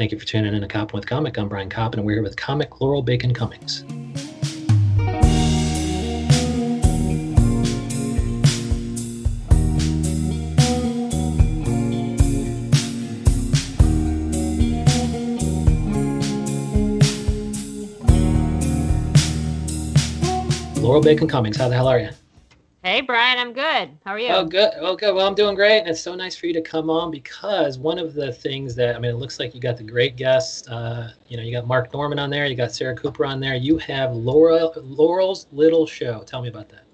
Thank 0.00 0.12
you 0.12 0.18
for 0.18 0.24
tuning 0.24 0.54
in 0.54 0.62
to 0.62 0.66
Coppin 0.66 0.96
with 0.96 1.06
Comic. 1.06 1.36
I'm 1.36 1.46
Brian 1.46 1.68
Coppin, 1.68 1.98
and 1.98 2.06
we're 2.06 2.14
here 2.14 2.22
with 2.22 2.34
comic 2.34 2.80
Laurel 2.80 3.02
Bacon 3.02 3.34
Cummings. 3.34 3.84
Laurel 20.82 21.02
Bacon 21.02 21.28
Cummings, 21.28 21.58
how 21.58 21.68
the 21.68 21.74
hell 21.74 21.88
are 21.88 21.98
you? 21.98 22.08
Hey, 22.82 23.02
Brian, 23.02 23.38
I'm 23.38 23.52
good. 23.52 23.98
How 24.06 24.12
are 24.12 24.18
you? 24.18 24.32
Oh, 24.32 24.44
good. 24.44 24.70
Oh, 24.78 24.96
good. 24.96 25.14
Well, 25.14 25.26
I'm 25.26 25.34
doing 25.34 25.54
great. 25.54 25.80
And 25.80 25.88
it's 25.88 26.00
so 26.00 26.14
nice 26.14 26.34
for 26.34 26.46
you 26.46 26.54
to 26.54 26.62
come 26.62 26.88
on 26.88 27.10
because 27.10 27.76
one 27.76 27.98
of 27.98 28.14
the 28.14 28.32
things 28.32 28.74
that, 28.76 28.96
I 28.96 28.98
mean, 28.98 29.10
it 29.10 29.18
looks 29.18 29.38
like 29.38 29.54
you 29.54 29.60
got 29.60 29.76
the 29.76 29.82
great 29.82 30.16
guests. 30.16 30.66
Uh, 30.66 31.12
you 31.28 31.36
know, 31.36 31.42
you 31.42 31.52
got 31.52 31.66
Mark 31.66 31.92
Normand 31.92 32.18
on 32.18 32.30
there, 32.30 32.46
you 32.46 32.56
got 32.56 32.72
Sarah 32.72 32.96
Cooper 32.96 33.26
on 33.26 33.38
there. 33.38 33.54
You 33.54 33.76
have 33.78 34.14
Laurel, 34.14 34.72
Laurel's 34.76 35.46
Little 35.52 35.86
Show. 35.86 36.22
Tell 36.22 36.40
me 36.40 36.48
about 36.48 36.70
that. 36.70 36.84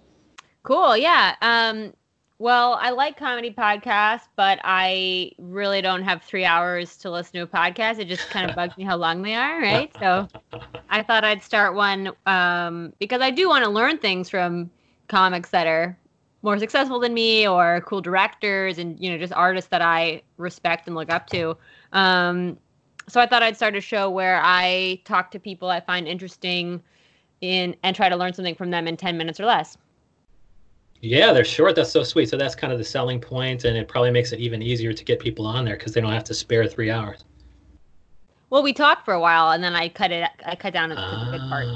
Cool. 0.64 0.96
Yeah. 0.96 1.36
Um, 1.40 1.92
well, 2.40 2.78
I 2.82 2.90
like 2.90 3.16
comedy 3.16 3.52
podcasts, 3.52 4.26
but 4.34 4.58
I 4.64 5.30
really 5.38 5.82
don't 5.82 6.02
have 6.02 6.24
three 6.24 6.44
hours 6.44 6.96
to 6.98 7.12
listen 7.12 7.34
to 7.34 7.42
a 7.42 7.46
podcast. 7.46 8.00
It 8.00 8.08
just 8.08 8.28
kind 8.30 8.50
of 8.50 8.56
bugs 8.56 8.76
me 8.76 8.82
how 8.82 8.96
long 8.96 9.22
they 9.22 9.36
are, 9.36 9.60
right? 9.60 9.90
So 10.00 10.28
I 10.90 11.04
thought 11.04 11.22
I'd 11.22 11.44
start 11.44 11.76
one 11.76 12.10
um, 12.26 12.92
because 12.98 13.20
I 13.20 13.30
do 13.30 13.48
want 13.48 13.64
to 13.64 13.70
learn 13.70 13.98
things 13.98 14.28
from 14.28 14.68
comics 15.08 15.50
that 15.50 15.66
are 15.66 15.96
more 16.42 16.58
successful 16.58 17.00
than 17.00 17.14
me 17.14 17.46
or 17.46 17.82
cool 17.86 18.00
directors 18.00 18.78
and 18.78 18.98
you 19.00 19.10
know 19.10 19.18
just 19.18 19.32
artists 19.32 19.70
that 19.70 19.82
I 19.82 20.22
respect 20.36 20.86
and 20.86 20.96
look 20.96 21.10
up 21.10 21.26
to. 21.28 21.56
Um, 21.92 22.58
so 23.08 23.20
I 23.20 23.26
thought 23.26 23.42
I'd 23.42 23.56
start 23.56 23.76
a 23.76 23.80
show 23.80 24.10
where 24.10 24.40
I 24.42 25.00
talk 25.04 25.30
to 25.32 25.38
people 25.38 25.68
I 25.68 25.80
find 25.80 26.08
interesting 26.08 26.82
in 27.40 27.76
and 27.82 27.94
try 27.94 28.08
to 28.08 28.16
learn 28.16 28.32
something 28.32 28.54
from 28.54 28.70
them 28.70 28.88
in 28.88 28.96
10 28.96 29.16
minutes 29.16 29.38
or 29.38 29.44
less. 29.44 29.76
Yeah, 31.00 31.32
they're 31.32 31.44
short. 31.44 31.76
That's 31.76 31.90
so 31.90 32.02
sweet. 32.02 32.28
So 32.28 32.36
that's 32.36 32.54
kind 32.54 32.72
of 32.72 32.78
the 32.78 32.84
selling 32.84 33.20
point, 33.20 33.64
and 33.64 33.76
it 33.76 33.86
probably 33.86 34.10
makes 34.10 34.32
it 34.32 34.40
even 34.40 34.62
easier 34.62 34.92
to 34.92 35.04
get 35.04 35.20
people 35.20 35.46
on 35.46 35.64
there 35.64 35.76
because 35.76 35.92
they 35.92 36.00
don't 36.00 36.12
have 36.12 36.24
to 36.24 36.34
spare 36.34 36.66
three 36.66 36.90
hours. 36.90 37.24
Well, 38.50 38.62
we 38.62 38.72
talked 38.72 39.04
for 39.04 39.14
a 39.14 39.20
while, 39.20 39.50
and 39.52 39.62
then 39.62 39.74
I 39.74 39.88
cut 39.88 40.10
it. 40.10 40.28
I 40.44 40.56
cut 40.56 40.72
down 40.72 40.88
to 40.88 40.94
the 40.94 41.38
good 41.38 41.48
part. 41.48 41.66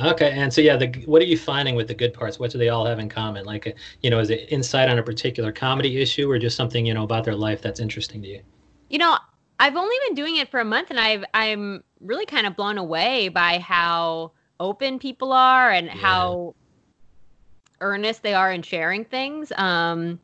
Okay, 0.00 0.32
and 0.32 0.52
so 0.52 0.60
yeah, 0.60 0.76
the 0.76 0.88
what 1.06 1.22
are 1.22 1.26
you 1.26 1.36
finding 1.36 1.76
with 1.76 1.86
the 1.86 1.94
good 1.94 2.12
parts? 2.12 2.40
What 2.40 2.50
do 2.50 2.58
they 2.58 2.68
all 2.68 2.84
have 2.84 2.98
in 2.98 3.08
common? 3.08 3.44
Like, 3.44 3.76
you 4.02 4.10
know, 4.10 4.18
is 4.18 4.30
it 4.30 4.46
insight 4.50 4.88
on 4.88 4.98
a 4.98 5.02
particular 5.02 5.52
comedy 5.52 6.00
issue, 6.02 6.28
or 6.28 6.38
just 6.38 6.56
something 6.56 6.84
you 6.84 6.94
know 6.94 7.04
about 7.04 7.24
their 7.24 7.36
life 7.36 7.62
that's 7.62 7.78
interesting 7.78 8.20
to 8.22 8.28
you? 8.28 8.40
You 8.90 8.98
know, 8.98 9.16
I've 9.60 9.76
only 9.76 9.94
been 10.08 10.16
doing 10.16 10.36
it 10.36 10.50
for 10.50 10.58
a 10.58 10.64
month, 10.64 10.90
and 10.90 10.98
I've 10.98 11.24
I'm 11.32 11.84
really 12.00 12.26
kind 12.26 12.46
of 12.46 12.56
blown 12.56 12.76
away 12.76 13.28
by 13.28 13.58
how 13.60 14.32
open 14.58 14.98
people 14.98 15.32
are 15.32 15.70
and 15.70 15.86
yeah. 15.86 15.94
how 15.94 16.54
earnest 17.80 18.22
they 18.22 18.34
are 18.34 18.50
in 18.50 18.62
sharing 18.62 19.04
things. 19.04 19.52
Um, 19.56 20.18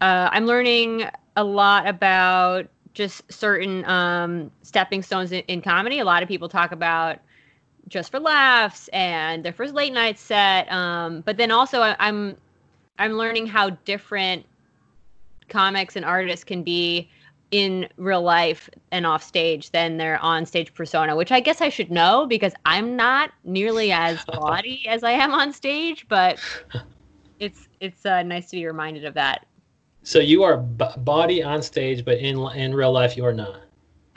uh, 0.00 0.28
I'm 0.30 0.46
learning 0.46 1.04
a 1.36 1.42
lot 1.42 1.88
about 1.88 2.68
just 2.92 3.30
certain 3.32 3.84
um, 3.86 4.52
stepping 4.62 5.02
stones 5.02 5.32
in, 5.32 5.40
in 5.48 5.60
comedy. 5.60 5.98
A 5.98 6.04
lot 6.04 6.22
of 6.22 6.28
people 6.28 6.48
talk 6.48 6.70
about 6.70 7.18
just 7.88 8.10
for 8.10 8.20
laughs 8.20 8.88
and 8.88 9.44
their 9.44 9.52
first 9.52 9.74
late 9.74 9.92
night 9.92 10.18
set. 10.18 10.70
Um, 10.72 11.20
but 11.22 11.36
then 11.36 11.50
also 11.50 11.80
I, 11.80 11.96
I'm 11.98 12.36
I'm 12.98 13.12
learning 13.12 13.46
how 13.46 13.70
different 13.70 14.46
comics 15.48 15.96
and 15.96 16.04
artists 16.04 16.44
can 16.44 16.62
be 16.62 17.10
in 17.50 17.88
real 17.96 18.22
life 18.22 18.68
and 18.90 19.06
off 19.06 19.22
stage 19.22 19.70
than 19.70 19.96
their 19.96 20.18
on 20.18 20.44
stage 20.46 20.74
persona, 20.74 21.14
which 21.14 21.30
I 21.30 21.40
guess 21.40 21.60
I 21.60 21.68
should 21.68 21.90
know 21.90 22.26
because 22.26 22.52
I'm 22.64 22.96
not 22.96 23.30
nearly 23.44 23.92
as 23.92 24.24
body 24.26 24.84
as 24.88 25.04
I 25.04 25.12
am 25.12 25.32
on 25.32 25.52
stage, 25.52 26.06
but 26.08 26.40
it's 27.38 27.68
it's 27.80 28.04
uh, 28.06 28.22
nice 28.22 28.50
to 28.50 28.56
be 28.56 28.66
reminded 28.66 29.04
of 29.04 29.14
that. 29.14 29.46
So 30.02 30.18
you 30.18 30.42
are 30.42 30.56
b- 30.56 30.84
body 30.98 31.42
on 31.42 31.62
stage, 31.62 32.04
but 32.04 32.18
in 32.18 32.38
in 32.54 32.74
real 32.74 32.92
life 32.92 33.16
you 33.16 33.24
are 33.24 33.32
not. 33.32 33.60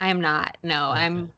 I 0.00 0.08
am 0.08 0.20
not. 0.20 0.56
No, 0.62 0.90
okay. 0.90 1.00
I'm 1.00 1.32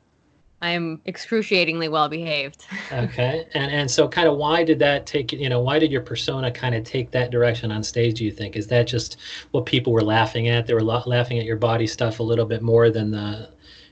I'm 0.63 1.01
excruciatingly 1.07 1.89
well 1.89 2.09
behaved. 2.09 2.67
okay, 2.93 3.47
and 3.55 3.73
and 3.73 3.91
so 3.91 4.07
kind 4.09 4.29
of 4.29 4.37
why 4.37 4.63
did 4.63 4.79
that 4.81 5.07
take 5.07 5.33
you 5.33 5.49
know 5.49 5.61
why 5.61 5.79
did 5.79 5.91
your 5.91 6.03
persona 6.03 6.51
kind 6.51 6.75
of 6.75 6.85
take 6.85 7.11
that 7.13 7.31
direction 7.31 7.73
on 7.73 7.83
stage? 7.83 8.19
Do 8.19 8.25
you 8.25 8.31
think 8.31 8.57
is 8.57 8.67
that 8.67 8.87
just 8.87 9.17
what 9.53 9.65
people 9.67 9.93
were 9.93 10.03
laughing 10.03 10.49
at? 10.49 10.67
They 10.67 10.75
were 10.75 10.83
la- 10.83 11.05
laughing 11.07 11.39
at 11.39 11.45
your 11.45 11.57
body 11.57 11.87
stuff 11.87 12.21
a 12.21 12.23
little 12.23 12.47
bit 12.47 12.63
more 12.63 12.91
than 12.91 13.11
the 13.11 13.51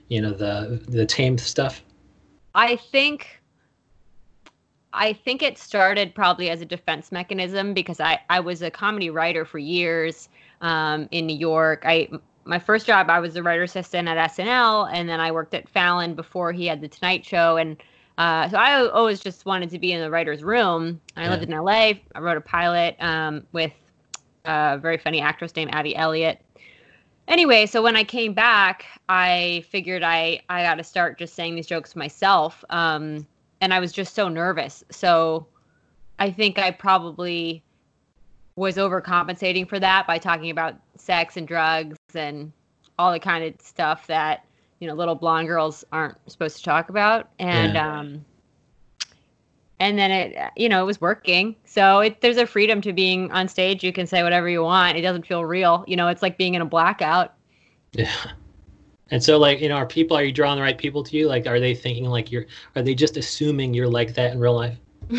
you 0.08 0.20
know 0.20 0.32
the 0.32 0.82
the 0.88 1.06
tame 1.06 1.38
stuff. 1.38 1.82
I 2.54 2.76
think 2.76 3.40
I 4.92 5.12
think 5.12 5.42
it 5.42 5.58
started 5.58 6.14
probably 6.14 6.50
as 6.50 6.60
a 6.60 6.66
defense 6.66 7.12
mechanism 7.12 7.72
because 7.72 8.00
I 8.00 8.20
I 8.28 8.40
was 8.40 8.62
a 8.62 8.70
comedy 8.70 9.10
writer 9.10 9.44
for 9.44 9.58
years 9.58 10.28
um, 10.60 11.08
in 11.12 11.26
New 11.26 11.36
York. 11.36 11.84
I 11.86 12.08
my 12.48 12.58
first 12.58 12.86
job, 12.86 13.10
I 13.10 13.20
was 13.20 13.36
a 13.36 13.42
writer 13.42 13.62
assistant 13.62 14.08
at 14.08 14.30
SNL, 14.30 14.88
and 14.90 15.06
then 15.08 15.20
I 15.20 15.30
worked 15.30 15.52
at 15.52 15.68
Fallon 15.68 16.14
before 16.14 16.50
he 16.50 16.66
had 16.66 16.80
the 16.80 16.88
Tonight 16.88 17.24
Show, 17.24 17.58
and 17.58 17.76
uh, 18.16 18.48
so 18.48 18.56
I 18.56 18.88
always 18.88 19.20
just 19.20 19.44
wanted 19.44 19.70
to 19.70 19.78
be 19.78 19.92
in 19.92 20.00
the 20.00 20.10
writer's 20.10 20.42
room. 20.42 20.98
I 21.14 21.24
yeah. 21.24 21.30
lived 21.30 21.42
in 21.44 21.50
LA. 21.50 21.92
I 22.14 22.18
wrote 22.20 22.38
a 22.38 22.40
pilot 22.40 22.96
um, 23.00 23.46
with 23.52 23.72
a 24.46 24.78
very 24.80 24.96
funny 24.96 25.20
actress 25.20 25.54
named 25.54 25.74
Abby 25.74 25.94
Elliott. 25.94 26.40
Anyway, 27.28 27.66
so 27.66 27.82
when 27.82 27.96
I 27.96 28.02
came 28.02 28.32
back, 28.32 28.86
I 29.10 29.62
figured 29.68 30.02
I 30.02 30.40
I 30.48 30.62
got 30.62 30.76
to 30.76 30.84
start 30.84 31.18
just 31.18 31.34
saying 31.34 31.54
these 31.54 31.66
jokes 31.66 31.94
myself, 31.94 32.64
um, 32.70 33.26
and 33.60 33.74
I 33.74 33.78
was 33.78 33.92
just 33.92 34.14
so 34.14 34.28
nervous. 34.28 34.82
So 34.90 35.46
I 36.18 36.30
think 36.30 36.58
I 36.58 36.70
probably 36.70 37.62
was 38.58 38.76
overcompensating 38.76 39.68
for 39.68 39.78
that 39.78 40.06
by 40.06 40.18
talking 40.18 40.50
about 40.50 40.74
sex 40.96 41.36
and 41.36 41.46
drugs 41.46 41.96
and 42.14 42.52
all 42.98 43.12
the 43.12 43.20
kind 43.20 43.44
of 43.44 43.54
stuff 43.64 44.06
that 44.08 44.44
you 44.80 44.88
know 44.88 44.94
little 44.94 45.14
blonde 45.14 45.46
girls 45.46 45.84
aren't 45.92 46.16
supposed 46.30 46.56
to 46.58 46.62
talk 46.64 46.88
about. 46.88 47.30
And 47.38 47.74
yeah. 47.74 48.00
um 48.00 48.24
and 49.80 49.96
then 49.96 50.10
it 50.10 50.36
you 50.56 50.68
know 50.68 50.82
it 50.82 50.86
was 50.86 51.00
working. 51.00 51.54
So 51.64 52.00
it, 52.00 52.20
there's 52.20 52.36
a 52.36 52.46
freedom 52.46 52.80
to 52.82 52.92
being 52.92 53.30
on 53.30 53.48
stage. 53.48 53.84
You 53.84 53.92
can 53.92 54.06
say 54.06 54.22
whatever 54.24 54.48
you 54.48 54.62
want. 54.62 54.98
It 54.98 55.02
doesn't 55.02 55.26
feel 55.26 55.44
real. 55.44 55.84
You 55.86 55.96
know 55.96 56.08
it's 56.08 56.22
like 56.22 56.36
being 56.36 56.54
in 56.54 56.62
a 56.62 56.66
blackout. 56.66 57.34
Yeah. 57.92 58.12
And 59.10 59.22
so 59.22 59.38
like 59.38 59.60
you 59.60 59.68
know 59.68 59.76
are 59.76 59.86
people 59.86 60.16
are 60.16 60.24
you 60.24 60.32
drawing 60.32 60.56
the 60.56 60.62
right 60.62 60.76
people 60.76 61.04
to 61.04 61.16
you? 61.16 61.28
Like 61.28 61.46
are 61.46 61.60
they 61.60 61.74
thinking 61.74 62.06
like 62.06 62.32
you're 62.32 62.46
are 62.74 62.82
they 62.82 62.96
just 62.96 63.16
assuming 63.16 63.72
you're 63.72 63.88
like 63.88 64.14
that 64.14 64.32
in 64.32 64.40
real 64.40 64.54
life 64.54 64.78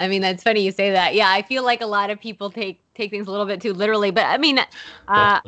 I 0.00 0.08
mean, 0.08 0.22
that's 0.22 0.42
funny 0.42 0.62
you 0.62 0.72
say 0.72 0.90
that. 0.92 1.14
Yeah, 1.14 1.30
I 1.30 1.42
feel 1.42 1.62
like 1.62 1.82
a 1.82 1.86
lot 1.86 2.08
of 2.10 2.18
people 2.18 2.50
take 2.50 2.82
take 2.94 3.10
things 3.10 3.28
a 3.28 3.30
little 3.30 3.46
bit 3.46 3.60
too 3.60 3.74
literally, 3.74 4.10
but 4.10 4.24
I 4.24 4.38
mean, 4.38 4.58
uh, 5.08 5.40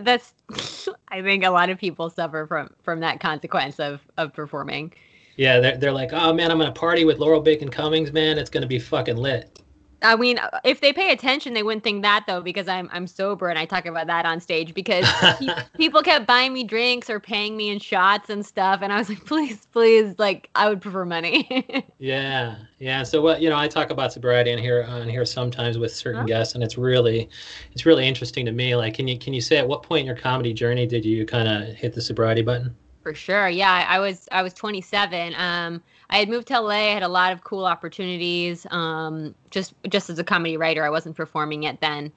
that's 0.00 0.32
I 1.08 1.20
think 1.22 1.44
a 1.44 1.50
lot 1.50 1.70
of 1.70 1.78
people 1.78 2.08
suffer 2.08 2.46
from 2.46 2.70
from 2.82 3.00
that 3.00 3.18
consequence 3.18 3.80
of 3.80 4.00
of 4.16 4.32
performing. 4.32 4.94
Yeah, 5.36 5.58
they're 5.58 5.76
they're 5.76 5.92
like, 5.92 6.12
oh 6.12 6.32
man, 6.32 6.52
I'm 6.52 6.58
gonna 6.58 6.72
party 6.72 7.04
with 7.04 7.18
Laurel 7.18 7.40
Bacon 7.40 7.68
Cummings, 7.68 8.12
man. 8.12 8.38
It's 8.38 8.48
gonna 8.48 8.68
be 8.68 8.78
fucking 8.78 9.16
lit. 9.16 9.60
I 10.04 10.16
mean, 10.16 10.38
uh, 10.38 10.60
if 10.64 10.80
they 10.80 10.92
pay 10.92 11.12
attention, 11.12 11.54
they 11.54 11.62
wouldn't 11.62 11.82
think 11.82 12.02
that 12.02 12.24
though, 12.26 12.40
because 12.40 12.68
I'm 12.68 12.88
I'm 12.92 13.06
sober 13.06 13.48
and 13.48 13.58
I 13.58 13.64
talk 13.64 13.86
about 13.86 14.06
that 14.06 14.26
on 14.26 14.40
stage 14.40 14.74
because 14.74 15.06
people 15.76 16.02
kept 16.02 16.26
buying 16.26 16.52
me 16.52 16.64
drinks 16.64 17.08
or 17.08 17.18
paying 17.18 17.56
me 17.56 17.70
in 17.70 17.78
shots 17.78 18.30
and 18.30 18.44
stuff, 18.44 18.80
and 18.82 18.92
I 18.92 18.98
was 18.98 19.08
like, 19.08 19.24
please, 19.24 19.66
please, 19.72 20.14
like 20.18 20.50
I 20.54 20.68
would 20.68 20.80
prefer 20.80 21.04
money. 21.04 21.84
yeah, 21.98 22.56
yeah. 22.78 23.02
So 23.02 23.20
what 23.20 23.40
you 23.40 23.48
know, 23.48 23.56
I 23.56 23.66
talk 23.66 23.90
about 23.90 24.12
sobriety 24.12 24.52
on 24.52 24.58
here 24.58 24.84
on 24.88 25.08
here 25.08 25.24
sometimes 25.24 25.78
with 25.78 25.94
certain 25.94 26.20
huh? 26.20 26.26
guests, 26.26 26.54
and 26.54 26.62
it's 26.62 26.76
really 26.78 27.28
it's 27.72 27.86
really 27.86 28.06
interesting 28.06 28.44
to 28.46 28.52
me. 28.52 28.76
Like, 28.76 28.94
can 28.94 29.08
you 29.08 29.18
can 29.18 29.32
you 29.32 29.40
say 29.40 29.56
at 29.56 29.66
what 29.66 29.82
point 29.82 30.00
in 30.00 30.06
your 30.06 30.16
comedy 30.16 30.52
journey 30.52 30.86
did 30.86 31.04
you 31.04 31.24
kind 31.24 31.48
of 31.48 31.74
hit 31.74 31.94
the 31.94 32.02
sobriety 32.02 32.42
button? 32.42 32.76
For 33.04 33.12
sure, 33.12 33.50
yeah. 33.50 33.84
I 33.86 33.98
was 33.98 34.30
I 34.32 34.40
was 34.42 34.54
27. 34.54 35.34
Um, 35.36 35.82
I 36.08 36.16
had 36.16 36.30
moved 36.30 36.48
to 36.48 36.58
LA. 36.58 36.70
I 36.70 36.94
had 36.94 37.02
a 37.02 37.08
lot 37.08 37.34
of 37.34 37.44
cool 37.44 37.66
opportunities. 37.66 38.66
Um, 38.70 39.34
just 39.50 39.74
just 39.90 40.08
as 40.08 40.18
a 40.18 40.24
comedy 40.24 40.56
writer, 40.56 40.82
I 40.82 40.88
wasn't 40.88 41.14
performing 41.14 41.64
yet 41.64 41.82
then. 41.82 42.10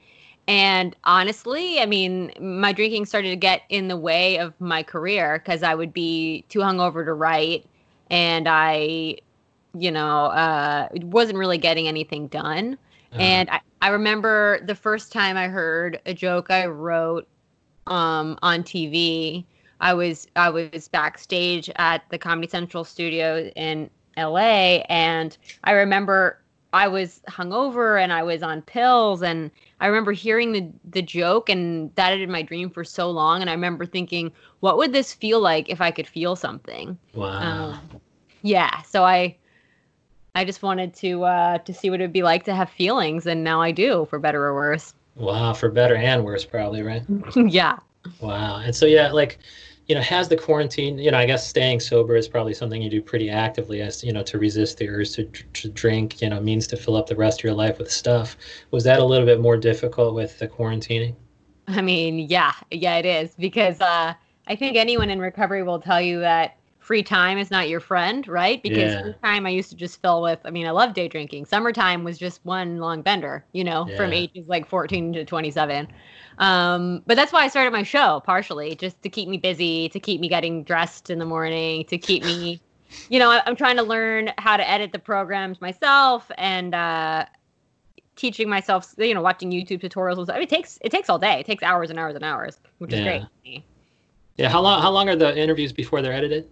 And 0.48 0.96
honestly, 1.04 1.82
I 1.82 1.86
mean, 1.88 2.32
my 2.40 2.72
drinking 2.72 3.06
started 3.06 3.32
to 3.32 3.36
get 3.36 3.64
in 3.68 3.90
the 3.90 3.98
way 3.98 4.38
of 4.40 4.54
my 4.62 4.82
career 4.82 5.42
because 5.44 5.62
I 5.62 5.76
would 5.76 5.92
be 5.92 6.46
too 6.48 6.60
hungover 6.60 7.04
to 7.04 7.12
write, 7.12 7.66
and 8.10 8.48
I, 8.48 9.18
you 9.78 9.92
know, 9.92 10.28
uh, 10.28 10.88
wasn't 11.02 11.38
really 11.38 11.58
getting 11.58 11.90
anything 11.90 12.30
done. 12.30 12.78
Uh-huh. 13.12 13.22
And 13.22 13.50
I, 13.50 13.60
I 13.82 13.90
remember 13.90 14.62
the 14.66 14.76
first 14.76 15.12
time 15.12 15.36
I 15.36 15.50
heard 15.50 16.00
a 16.06 16.14
joke 16.14 16.50
I 16.50 16.68
wrote 16.68 17.28
um, 17.88 18.40
on 18.42 18.64
TV 18.64 19.44
I 19.80 19.94
was 19.94 20.28
I 20.36 20.50
was 20.50 20.88
backstage 20.88 21.70
at 21.76 22.04
the 22.10 22.18
Comedy 22.18 22.48
Central 22.48 22.84
studio 22.84 23.50
in 23.56 23.90
LA 24.18 24.84
and 24.90 25.38
I 25.64 25.72
remember 25.72 26.42
I 26.74 26.88
was 26.88 27.22
hungover 27.30 28.02
and 28.02 28.12
I 28.12 28.24
was 28.24 28.44
on 28.44 28.62
pills 28.64 29.22
and 29.22 29.52
I 29.80 29.88
remember 29.88 30.12
hearing 30.12 30.52
the 30.52 30.70
the 30.90 31.02
joke 31.02 31.50
and 31.50 31.94
that 31.96 32.10
had 32.10 32.20
been 32.20 32.32
my 32.32 32.42
dream 32.42 32.70
for 32.70 32.84
so 32.84 33.10
long 33.10 33.42
and 33.42 33.50
I 33.50 33.54
remember 33.54 33.86
thinking 33.86 34.32
what 34.60 34.78
would 34.78 34.94
this 34.94 35.14
feel 35.14 35.40
like 35.40 35.70
if 35.70 35.80
I 35.80 35.92
could 35.92 36.08
feel 36.08 36.36
something? 36.36 36.98
Wow. 37.14 37.72
Um, 37.72 38.02
yeah 38.42 38.82
so 38.84 39.04
I 39.04 39.38
I 40.36 40.46
just 40.46 40.64
wanted 40.64 40.94
to 40.96 41.24
uh 41.24 41.58
to 41.60 41.74
see 41.74 41.90
what 41.90 42.02
it 42.02 42.04
would 42.04 42.14
be 42.14 42.24
like 42.24 42.44
to 42.46 42.56
have 42.56 42.70
feelings 42.70 43.28
and 43.28 43.44
now 43.44 43.62
I 43.62 43.72
do 43.72 44.06
for 44.10 44.18
better 44.18 44.44
or 44.44 44.56
worse. 44.56 44.94
Wow 45.16 45.54
for 45.54 45.70
better 45.70 45.96
and 45.96 46.26
worse 46.26 46.46
probably 46.46 46.82
right? 46.82 47.04
Yeah 47.36 47.78
wow 48.22 48.58
and 48.58 48.76
so 48.76 48.86
yeah 48.86 49.12
like 49.12 49.40
you 49.88 49.96
know, 49.96 50.02
has 50.02 50.28
the 50.28 50.36
quarantine, 50.36 51.00
you 51.00 51.12
know, 51.12 51.18
I 51.18 51.26
guess 51.26 51.48
staying 51.48 51.80
sober 51.80 52.18
is 52.18 52.28
probably 52.28 52.54
something 52.54 52.82
you 52.82 52.90
do 52.90 53.02
pretty 53.02 53.30
actively 53.30 53.82
as, 53.82 54.04
you 54.04 54.12
know, 54.12 54.22
to 54.24 54.38
resist 54.38 54.78
the 54.78 54.90
urge 54.90 55.14
to, 55.14 55.24
to 55.24 55.70
drink, 55.70 56.22
you 56.22 56.30
know, 56.30 56.42
means 56.42 56.68
to 56.68 56.78
fill 56.78 56.98
up 56.98 57.08
the 57.08 57.16
rest 57.16 57.40
of 57.40 57.44
your 57.46 57.54
life 57.54 57.80
with 57.80 57.90
stuff. 57.90 58.36
Was 58.72 58.84
that 58.84 59.00
a 59.00 59.06
little 59.06 59.26
bit 59.26 59.40
more 59.40 59.56
difficult 59.56 60.14
with 60.14 60.38
the 60.40 60.48
quarantining? 60.48 61.16
I 61.70 61.82
mean, 61.82 62.20
yeah, 62.20 62.52
yeah, 62.70 62.98
it 62.98 63.06
is 63.06 63.34
because 63.36 63.80
uh, 63.80 64.14
I 64.48 64.56
think 64.56 64.76
anyone 64.76 65.10
in 65.10 65.20
recovery 65.20 65.64
will 65.64 65.80
tell 65.80 66.02
you 66.02 66.20
that 66.20 66.58
free 66.88 67.04
time 67.04 67.38
is 67.38 67.52
not 67.52 67.68
your 67.68 67.82
friend, 67.82 68.26
right? 68.30 68.64
Because 68.64 68.94
yeah. 68.94 69.02
free 69.02 69.16
time 69.22 69.46
I 69.46 69.50
used 69.50 69.70
to 69.72 69.76
just 69.76 70.02
fill 70.02 70.22
with, 70.22 70.40
I 70.46 70.52
mean, 70.52 70.66
I 70.66 70.70
love 70.72 70.94
day 70.94 71.10
drinking. 71.10 71.44
Summertime 71.44 72.06
was 72.06 72.18
just 72.18 72.40
one 72.46 72.78
long 72.78 73.02
bender, 73.02 73.44
you 73.52 73.66
know, 73.66 73.86
yeah. 73.90 73.98
from 73.98 74.14
ages 74.14 74.48
like 74.48 74.66
14 74.66 75.12
to 75.12 75.26
27. 75.26 75.90
Um, 76.38 77.04
but 77.06 77.18
that's 77.18 77.34
why 77.34 77.44
I 77.44 77.50
started 77.50 77.74
my 77.74 77.84
show 77.84 78.22
partially 78.26 78.74
just 78.74 79.02
to 79.02 79.10
keep 79.10 79.28
me 79.28 79.36
busy, 79.36 79.90
to 79.90 80.00
keep 80.00 80.22
me 80.22 80.30
getting 80.30 80.64
dressed 80.64 81.10
in 81.10 81.20
the 81.20 81.26
morning, 81.26 81.84
to 81.88 81.98
keep 81.98 82.24
me, 82.24 82.62
you 83.10 83.20
know, 83.20 83.38
I'm 83.46 83.58
trying 83.58 83.76
to 83.76 83.84
learn 83.84 84.32
how 84.38 84.56
to 84.56 84.68
edit 84.68 84.94
the 84.94 85.00
programs 85.00 85.60
myself 85.60 86.32
and 86.38 86.74
uh, 86.74 87.26
teaching 88.16 88.48
myself, 88.48 88.96
you 88.98 89.14
know, 89.14 89.22
watching 89.22 89.52
YouTube 89.52 89.82
tutorials. 89.82 90.30
I 90.30 90.36
mean, 90.36 90.44
it 90.44 90.50
takes 90.50 90.80
it 90.82 90.92
takes 90.92 91.10
all 91.10 91.20
day. 91.20 91.42
It 91.42 91.46
takes 91.46 91.64
hours 91.64 91.90
and 91.90 92.00
hours 92.00 92.16
and 92.16 92.24
hours, 92.24 92.62
which 92.78 92.94
is 92.94 93.02
great. 93.02 93.64
Yeah. 94.38 94.48
How 94.48 94.62
long? 94.62 94.82
How 94.82 94.92
long 94.92 95.10
are 95.10 95.18
the 95.18 95.38
interviews 95.38 95.74
before 95.74 96.02
they're 96.02 96.14
edited? 96.14 96.48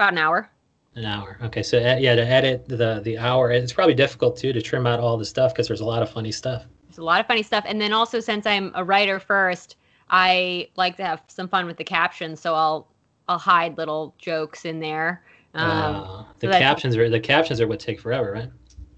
About 0.00 0.12
an 0.12 0.18
hour. 0.18 0.48
An 0.94 1.04
hour. 1.04 1.36
Okay, 1.42 1.62
so 1.62 1.76
yeah, 1.76 2.14
to 2.14 2.26
edit 2.26 2.66
the 2.66 3.02
the 3.04 3.18
hour, 3.18 3.50
it's 3.50 3.70
probably 3.70 3.92
difficult 3.92 4.34
too 4.34 4.50
to 4.50 4.62
trim 4.62 4.86
out 4.86 4.98
all 4.98 5.18
the 5.18 5.26
stuff 5.26 5.52
because 5.52 5.68
there's 5.68 5.82
a 5.82 5.84
lot 5.84 6.02
of 6.02 6.08
funny 6.08 6.32
stuff. 6.32 6.64
There's 6.88 6.96
a 6.96 7.04
lot 7.04 7.20
of 7.20 7.26
funny 7.26 7.42
stuff. 7.42 7.64
And 7.66 7.78
then 7.78 7.92
also, 7.92 8.18
since 8.18 8.46
I'm 8.46 8.72
a 8.74 8.82
writer 8.82 9.20
first, 9.20 9.76
I 10.08 10.70
like 10.76 10.96
to 10.96 11.04
have 11.04 11.20
some 11.28 11.48
fun 11.48 11.66
with 11.66 11.76
the 11.76 11.84
captions. 11.84 12.40
So 12.40 12.54
I'll 12.54 12.88
I'll 13.28 13.36
hide 13.36 13.76
little 13.76 14.14
jokes 14.16 14.64
in 14.64 14.80
there. 14.80 15.22
Um, 15.52 15.70
uh, 15.70 16.24
the 16.38 16.50
so 16.50 16.58
captions 16.58 16.96
are 16.96 17.10
the 17.10 17.20
captions 17.20 17.60
are 17.60 17.68
what 17.68 17.78
take 17.78 18.00
forever, 18.00 18.32
right? 18.32 18.50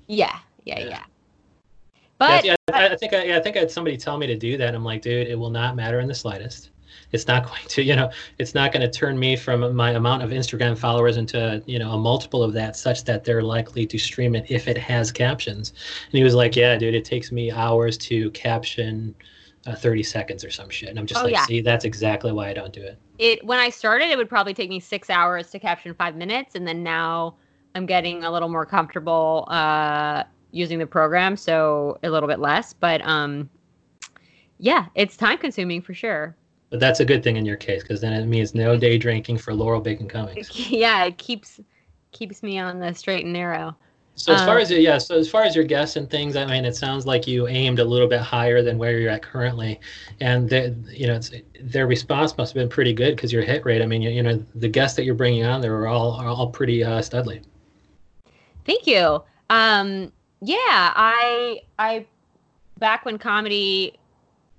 Yeah, 0.07 0.39
yeah, 0.63 0.79
yeah. 0.79 0.89
yeah. 0.89 1.03
But 2.19 2.45
yeah, 2.45 2.55
I, 2.73 2.91
I 2.91 2.97
think 2.97 3.13
I, 3.13 3.25
yeah, 3.25 3.39
I 3.39 3.41
think 3.41 3.57
I 3.57 3.59
had 3.59 3.73
somebody 3.73 3.97
tell 3.97 4.19
me 4.19 4.29
to 4.29 4.37
do 4.37 4.57
that. 4.57 4.73
I'm 4.73 4.85
like, 4.85 5.03
dude, 5.03 5.27
it 5.27 5.35
will 5.35 5.51
not 5.51 5.75
matter 5.75 5.99
in 5.99 6.07
the 6.07 6.15
slightest 6.15 6.71
it's 7.13 7.27
not 7.27 7.47
going 7.47 7.61
to 7.69 7.83
you 7.83 7.95
know 7.95 8.11
it's 8.39 8.55
not 8.55 8.73
going 8.73 8.81
to 8.81 8.91
turn 8.91 9.19
me 9.19 9.37
from 9.37 9.75
my 9.75 9.93
amount 9.93 10.23
of 10.23 10.31
instagram 10.31 10.77
followers 10.77 11.17
into 11.17 11.63
you 11.67 11.79
know 11.79 11.93
a 11.93 11.99
multiple 11.99 12.43
of 12.43 12.53
that 12.53 12.77
such 12.77 13.05
that 13.05 13.25
they're 13.25 13.43
likely 13.43 13.87
to 13.87 13.99
stream 13.99 14.35
it 14.35 14.45
if 14.51 14.67
it 14.67 14.77
has 14.77 15.13
captions. 15.13 15.73
And 16.07 16.19
he 16.19 16.25
was 16.25 16.35
like 16.35 16.57
yeah 16.57 16.77
dude 16.77 16.95
it 16.95 17.05
takes 17.05 17.31
me 17.31 17.51
hours 17.51 17.97
to 17.99 18.31
caption 18.31 19.15
uh, 19.67 19.77
30 19.77 20.03
seconds 20.03 20.45
or 20.45 20.51
some 20.51 20.69
shit. 20.69 20.89
And 20.89 20.99
i'm 20.99 21.07
just 21.07 21.21
oh, 21.21 21.25
like 21.25 21.35
yeah. 21.35 21.45
see 21.47 21.61
that's 21.61 21.85
exactly 21.85 22.33
why 22.33 22.49
i 22.49 22.53
don't 22.53 22.73
do 22.73 22.83
it. 22.83 22.99
It 23.19 23.45
when 23.45 23.59
i 23.59 23.71
started 23.71 24.11
it 24.11 24.17
would 24.17 24.29
probably 24.29 24.55
take 24.55 24.71
me 24.71 24.81
six 24.81 25.11
hours 25.11 25.51
to 25.51 25.59
caption 25.59 25.95
five 25.95 26.17
minutes 26.17 26.55
and 26.55 26.67
then 26.67 26.83
now 26.83 27.37
i'm 27.75 27.87
getting 27.87 28.25
a 28.25 28.31
little 28.31 28.49
more 28.49 28.67
comfortable 28.67 29.47
uh 29.49 30.25
using 30.55 30.79
the 30.79 30.87
program 30.87 31.35
so 31.37 31.99
a 32.03 32.11
little 32.11 32.29
bit 32.29 32.39
less. 32.39 32.73
But 32.73 33.01
um 33.07 33.49
yeah 34.59 34.87
it's 34.95 35.17
time 35.17 35.39
consuming 35.39 35.83
for 35.83 35.95
sure 35.95 36.37
but 36.73 36.81
that's 36.81 37.01
a 37.01 37.05
good 37.05 37.23
thing 37.23 37.37
in 37.37 37.45
your 37.45 37.59
case 37.59 37.83
because 37.83 38.01
then 38.01 38.15
it 38.15 38.25
means 38.25 38.55
no 38.55 38.79
day 38.79 38.97
drinking 38.97 39.37
for 39.37 39.53
Laurel 39.53 39.83
Bacon 39.83 40.09
Cummings. 40.09 40.51
Yeah, 40.71 41.05
it 41.05 41.19
keeps 41.19 41.61
keeps 42.13 42.43
me 42.43 42.59
on 42.59 42.81
the 42.81 42.95
straight 42.95 43.25
and 43.25 43.33
narrow. 43.35 43.77
So 44.15 44.33
as 44.33 44.41
far 44.41 44.57
um, 44.57 44.63
as 44.63 44.71
yeah, 44.71 44.97
so 44.97 45.19
as 45.19 45.29
far 45.29 45.43
as 45.43 45.55
your 45.55 45.67
guests 45.67 45.97
and 45.97 46.09
things, 46.09 46.35
I 46.35 46.47
mean, 46.47 46.65
it 46.65 46.75
sounds 46.75 47.05
like 47.05 47.27
you 47.27 47.47
aimed 47.47 47.79
a 47.79 47.85
little 47.85 48.09
bit 48.09 48.21
higher 48.21 48.63
than 48.63 48.79
where 48.79 48.99
you're 48.99 49.11
at 49.11 49.23
currently, 49.23 49.81
and 50.21 50.49
the, 50.49 50.75
you 50.91 51.07
know, 51.07 51.21
their 51.61 51.87
response 51.87 52.37
must 52.39 52.55
have 52.55 52.61
been 52.61 52.71
pretty 52.71 52.95
good 52.95 53.17
because 53.17 53.35
your 53.35 53.43
hit 53.43 53.67
rate. 53.67 53.83
I 53.83 53.87
mean, 53.87 54.01
you, 54.01 54.11
you, 54.11 54.23
know, 54.23 54.43
the 54.55 54.69
guests 54.69 54.97
that 54.97 55.05
you're 55.05 55.15
bringing 55.15 55.45
on, 55.45 55.61
they 55.61 55.69
were 55.69 55.87
all 55.87 56.13
are 56.13 56.29
all 56.29 56.49
pretty 56.49 56.83
uh, 56.83 57.01
studly. 57.01 57.43
Thank 58.65 58.87
you. 58.87 59.23
Um, 59.51 60.11
yeah, 60.41 60.57
I 60.97 61.61
I 61.79 62.07
back 62.79 63.05
when 63.05 63.19
comedy 63.19 63.99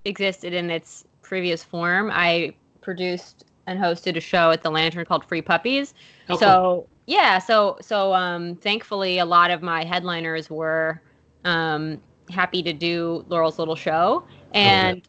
existed 0.05 0.53
in 0.53 0.69
its 0.69 1.05
previous 1.23 1.63
form, 1.63 2.11
I 2.13 2.53
produced 2.81 3.45
and 3.65 3.79
hosted 3.79 4.17
a 4.17 4.19
show 4.19 4.51
at 4.51 4.61
the 4.61 4.69
Lantern 4.69 5.05
called 5.05 5.25
Free 5.25 5.41
Puppies. 5.41 5.93
Oh, 6.29 6.37
so 6.37 6.45
cool. 6.45 6.89
yeah, 7.07 7.39
so 7.39 7.77
so 7.81 8.13
um, 8.13 8.55
thankfully 8.57 9.19
a 9.19 9.25
lot 9.25 9.51
of 9.51 9.61
my 9.61 9.83
headliners 9.83 10.49
were 10.49 11.01
um, 11.45 12.01
happy 12.29 12.61
to 12.63 12.73
do 12.73 13.25
Laurel's 13.29 13.59
little 13.59 13.75
show, 13.75 14.23
and 14.53 14.97
okay. 14.97 15.07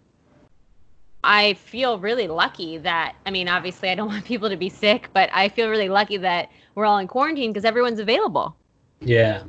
I 1.25 1.55
feel 1.55 1.99
really 1.99 2.29
lucky 2.29 2.79
that 2.79 3.17
I 3.27 3.31
mean 3.31 3.49
obviously 3.49 3.91
I 3.91 3.95
don't 3.95 4.09
want 4.15 4.25
people 4.25 4.49
to 4.49 4.57
be 4.57 4.69
sick, 4.69 5.11
but 5.13 5.29
I 5.33 5.49
feel 5.49 5.69
really 5.69 5.89
lucky 5.89 6.17
that 6.19 6.51
we're 6.75 6.87
all 6.87 6.99
in 6.99 7.09
quarantine 7.09 7.53
because 7.53 7.65
everyone's 7.65 8.01
available. 8.01 8.57
Yeah, 9.01 9.43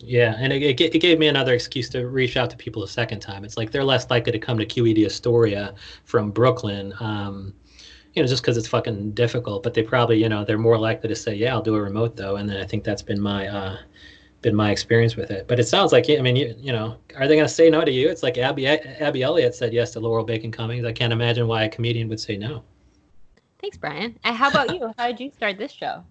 yeah, 0.00 0.36
and 0.38 0.52
it, 0.52 0.80
it, 0.80 1.00
gave 1.00 1.18
me 1.18 1.26
another 1.26 1.54
excuse 1.54 1.88
to 1.90 2.06
reach 2.06 2.36
out 2.36 2.50
to 2.50 2.56
people 2.56 2.84
a 2.84 2.88
second 2.88 3.20
time. 3.20 3.44
It's 3.44 3.56
like 3.56 3.72
they're 3.72 3.84
less 3.84 4.08
likely 4.10 4.32
to 4.32 4.38
come 4.38 4.56
to 4.58 4.66
QED 4.66 5.04
Astoria 5.04 5.74
from 6.04 6.30
Brooklyn, 6.30 6.94
um, 7.00 7.52
you 8.14 8.22
know, 8.22 8.28
just 8.28 8.42
because 8.42 8.56
it's 8.56 8.68
fucking 8.68 9.12
difficult. 9.12 9.62
But 9.62 9.74
they 9.74 9.82
probably, 9.82 10.22
you 10.22 10.28
know, 10.28 10.44
they're 10.44 10.58
more 10.58 10.78
likely 10.78 11.08
to 11.08 11.16
say, 11.16 11.34
"Yeah, 11.34 11.52
I'll 11.52 11.62
do 11.62 11.74
a 11.74 11.82
remote 11.82 12.16
though." 12.16 12.36
And 12.36 12.48
then 12.48 12.58
I 12.58 12.64
think 12.64 12.84
that's 12.84 13.02
been 13.02 13.20
my 13.20 13.48
uh, 13.48 13.76
been 14.42 14.54
my 14.54 14.70
experience 14.70 15.16
with 15.16 15.30
it. 15.30 15.48
But 15.48 15.58
it 15.58 15.66
sounds 15.66 15.92
like, 15.92 16.08
I 16.08 16.20
mean, 16.20 16.36
you, 16.36 16.54
you 16.58 16.72
know, 16.72 16.96
are 17.16 17.26
they 17.26 17.34
going 17.34 17.48
to 17.48 17.52
say 17.52 17.68
no 17.68 17.84
to 17.84 17.90
you? 17.90 18.08
It's 18.08 18.22
like 18.22 18.38
Abby 18.38 18.66
Abby 18.68 19.22
Elliott 19.22 19.54
said 19.54 19.72
yes 19.72 19.92
to 19.92 20.00
Laurel 20.00 20.24
Bacon 20.24 20.52
Cummings. 20.52 20.84
I 20.84 20.92
can't 20.92 21.12
imagine 21.12 21.48
why 21.48 21.64
a 21.64 21.68
comedian 21.68 22.08
would 22.08 22.20
say 22.20 22.36
no. 22.36 22.62
Thanks, 23.60 23.76
Brian. 23.76 24.16
And 24.22 24.36
how 24.36 24.48
about 24.50 24.72
you? 24.72 24.92
How 24.96 25.08
did 25.08 25.18
you 25.18 25.32
start 25.32 25.58
this 25.58 25.72
show? 25.72 26.04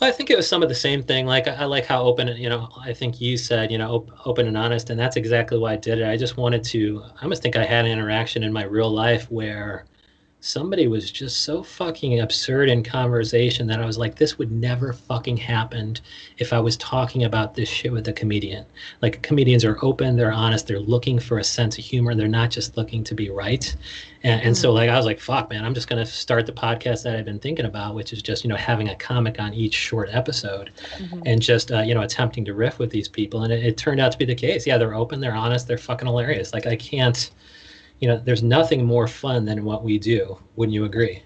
Well, 0.00 0.08
I 0.08 0.12
think 0.12 0.30
it 0.30 0.36
was 0.36 0.48
some 0.48 0.62
of 0.62 0.68
the 0.68 0.74
same 0.74 1.02
thing. 1.02 1.26
Like 1.26 1.48
I, 1.48 1.64
like 1.64 1.84
how 1.86 2.02
open, 2.02 2.28
you 2.36 2.48
know, 2.48 2.68
I 2.80 2.92
think 2.92 3.20
you 3.20 3.36
said, 3.36 3.72
you 3.72 3.78
know, 3.78 3.90
op- 3.96 4.26
open 4.26 4.46
and 4.46 4.56
honest, 4.56 4.90
and 4.90 4.98
that's 4.98 5.16
exactly 5.16 5.58
why 5.58 5.72
I 5.72 5.76
did 5.76 5.98
it. 5.98 6.08
I 6.08 6.16
just 6.16 6.36
wanted 6.36 6.62
to. 6.64 7.02
I 7.20 7.22
almost 7.24 7.42
think 7.42 7.56
I 7.56 7.64
had 7.64 7.84
an 7.84 7.90
interaction 7.90 8.42
in 8.44 8.52
my 8.52 8.62
real 8.64 8.90
life 8.90 9.30
where 9.30 9.86
somebody 10.40 10.86
was 10.86 11.10
just 11.10 11.42
so 11.42 11.62
fucking 11.62 12.20
absurd 12.20 12.68
in 12.68 12.82
conversation 12.84 13.66
that 13.66 13.80
I 13.80 13.86
was 13.86 13.98
like, 13.98 14.14
this 14.14 14.38
would 14.38 14.52
never 14.52 14.92
fucking 14.92 15.36
happen 15.36 15.96
if 16.38 16.52
I 16.52 16.60
was 16.60 16.76
talking 16.76 17.24
about 17.24 17.54
this 17.54 17.68
shit 17.68 17.90
with 17.90 18.06
a 18.06 18.12
comedian. 18.12 18.64
Like 19.02 19.20
comedians 19.22 19.64
are 19.64 19.78
open, 19.82 20.16
they're 20.16 20.32
honest, 20.32 20.68
they're 20.68 20.78
looking 20.78 21.18
for 21.18 21.38
a 21.38 21.44
sense 21.44 21.76
of 21.76 21.84
humor, 21.84 22.14
they're 22.14 22.28
not 22.28 22.50
just 22.50 22.76
looking 22.76 23.02
to 23.04 23.14
be 23.16 23.30
right. 23.30 23.74
And, 24.22 24.40
and 24.42 24.56
so 24.56 24.70
mm. 24.70 24.74
like 24.74 24.90
I 24.90 24.96
was 24.96 25.06
like, 25.06 25.18
fuck 25.18 25.50
man, 25.50 25.64
I'm 25.64 25.74
just 25.74 25.88
gonna 25.88 26.06
start 26.06 26.46
the 26.46 26.52
podcast 26.52 27.02
that 27.02 27.16
I've 27.16 27.24
been 27.24 27.40
thinking 27.40 27.66
about, 27.66 27.96
which 27.96 28.12
is 28.12 28.22
just 28.22 28.44
you 28.44 28.50
know 28.50 28.56
having 28.56 28.90
a 28.90 28.96
comic 28.96 29.40
on 29.40 29.52
each 29.54 29.74
short 29.74 30.08
episode, 30.12 30.70
mm-hmm. 30.98 31.20
and 31.26 31.42
just 31.42 31.72
uh, 31.72 31.80
you 31.80 31.94
know 31.94 32.02
attempting 32.02 32.44
to 32.44 32.54
riff 32.54 32.78
with 32.78 32.90
these 32.90 33.08
people. 33.08 33.42
And 33.42 33.52
it, 33.52 33.64
it 33.64 33.76
turned 33.76 34.00
out 34.00 34.12
to 34.12 34.18
be 34.18 34.24
the 34.24 34.34
case. 34.36 34.66
Yeah, 34.66 34.78
they're 34.78 34.94
open, 34.94 35.20
they're 35.20 35.34
honest, 35.34 35.66
they're 35.66 35.78
fucking 35.78 36.06
hilarious. 36.06 36.52
Like 36.52 36.66
I 36.66 36.76
can't 36.76 37.30
you 38.00 38.08
know, 38.08 38.18
there's 38.18 38.42
nothing 38.42 38.84
more 38.84 39.08
fun 39.08 39.44
than 39.44 39.64
what 39.64 39.82
we 39.82 39.98
do. 39.98 40.38
Wouldn't 40.56 40.74
you 40.74 40.84
agree? 40.84 41.22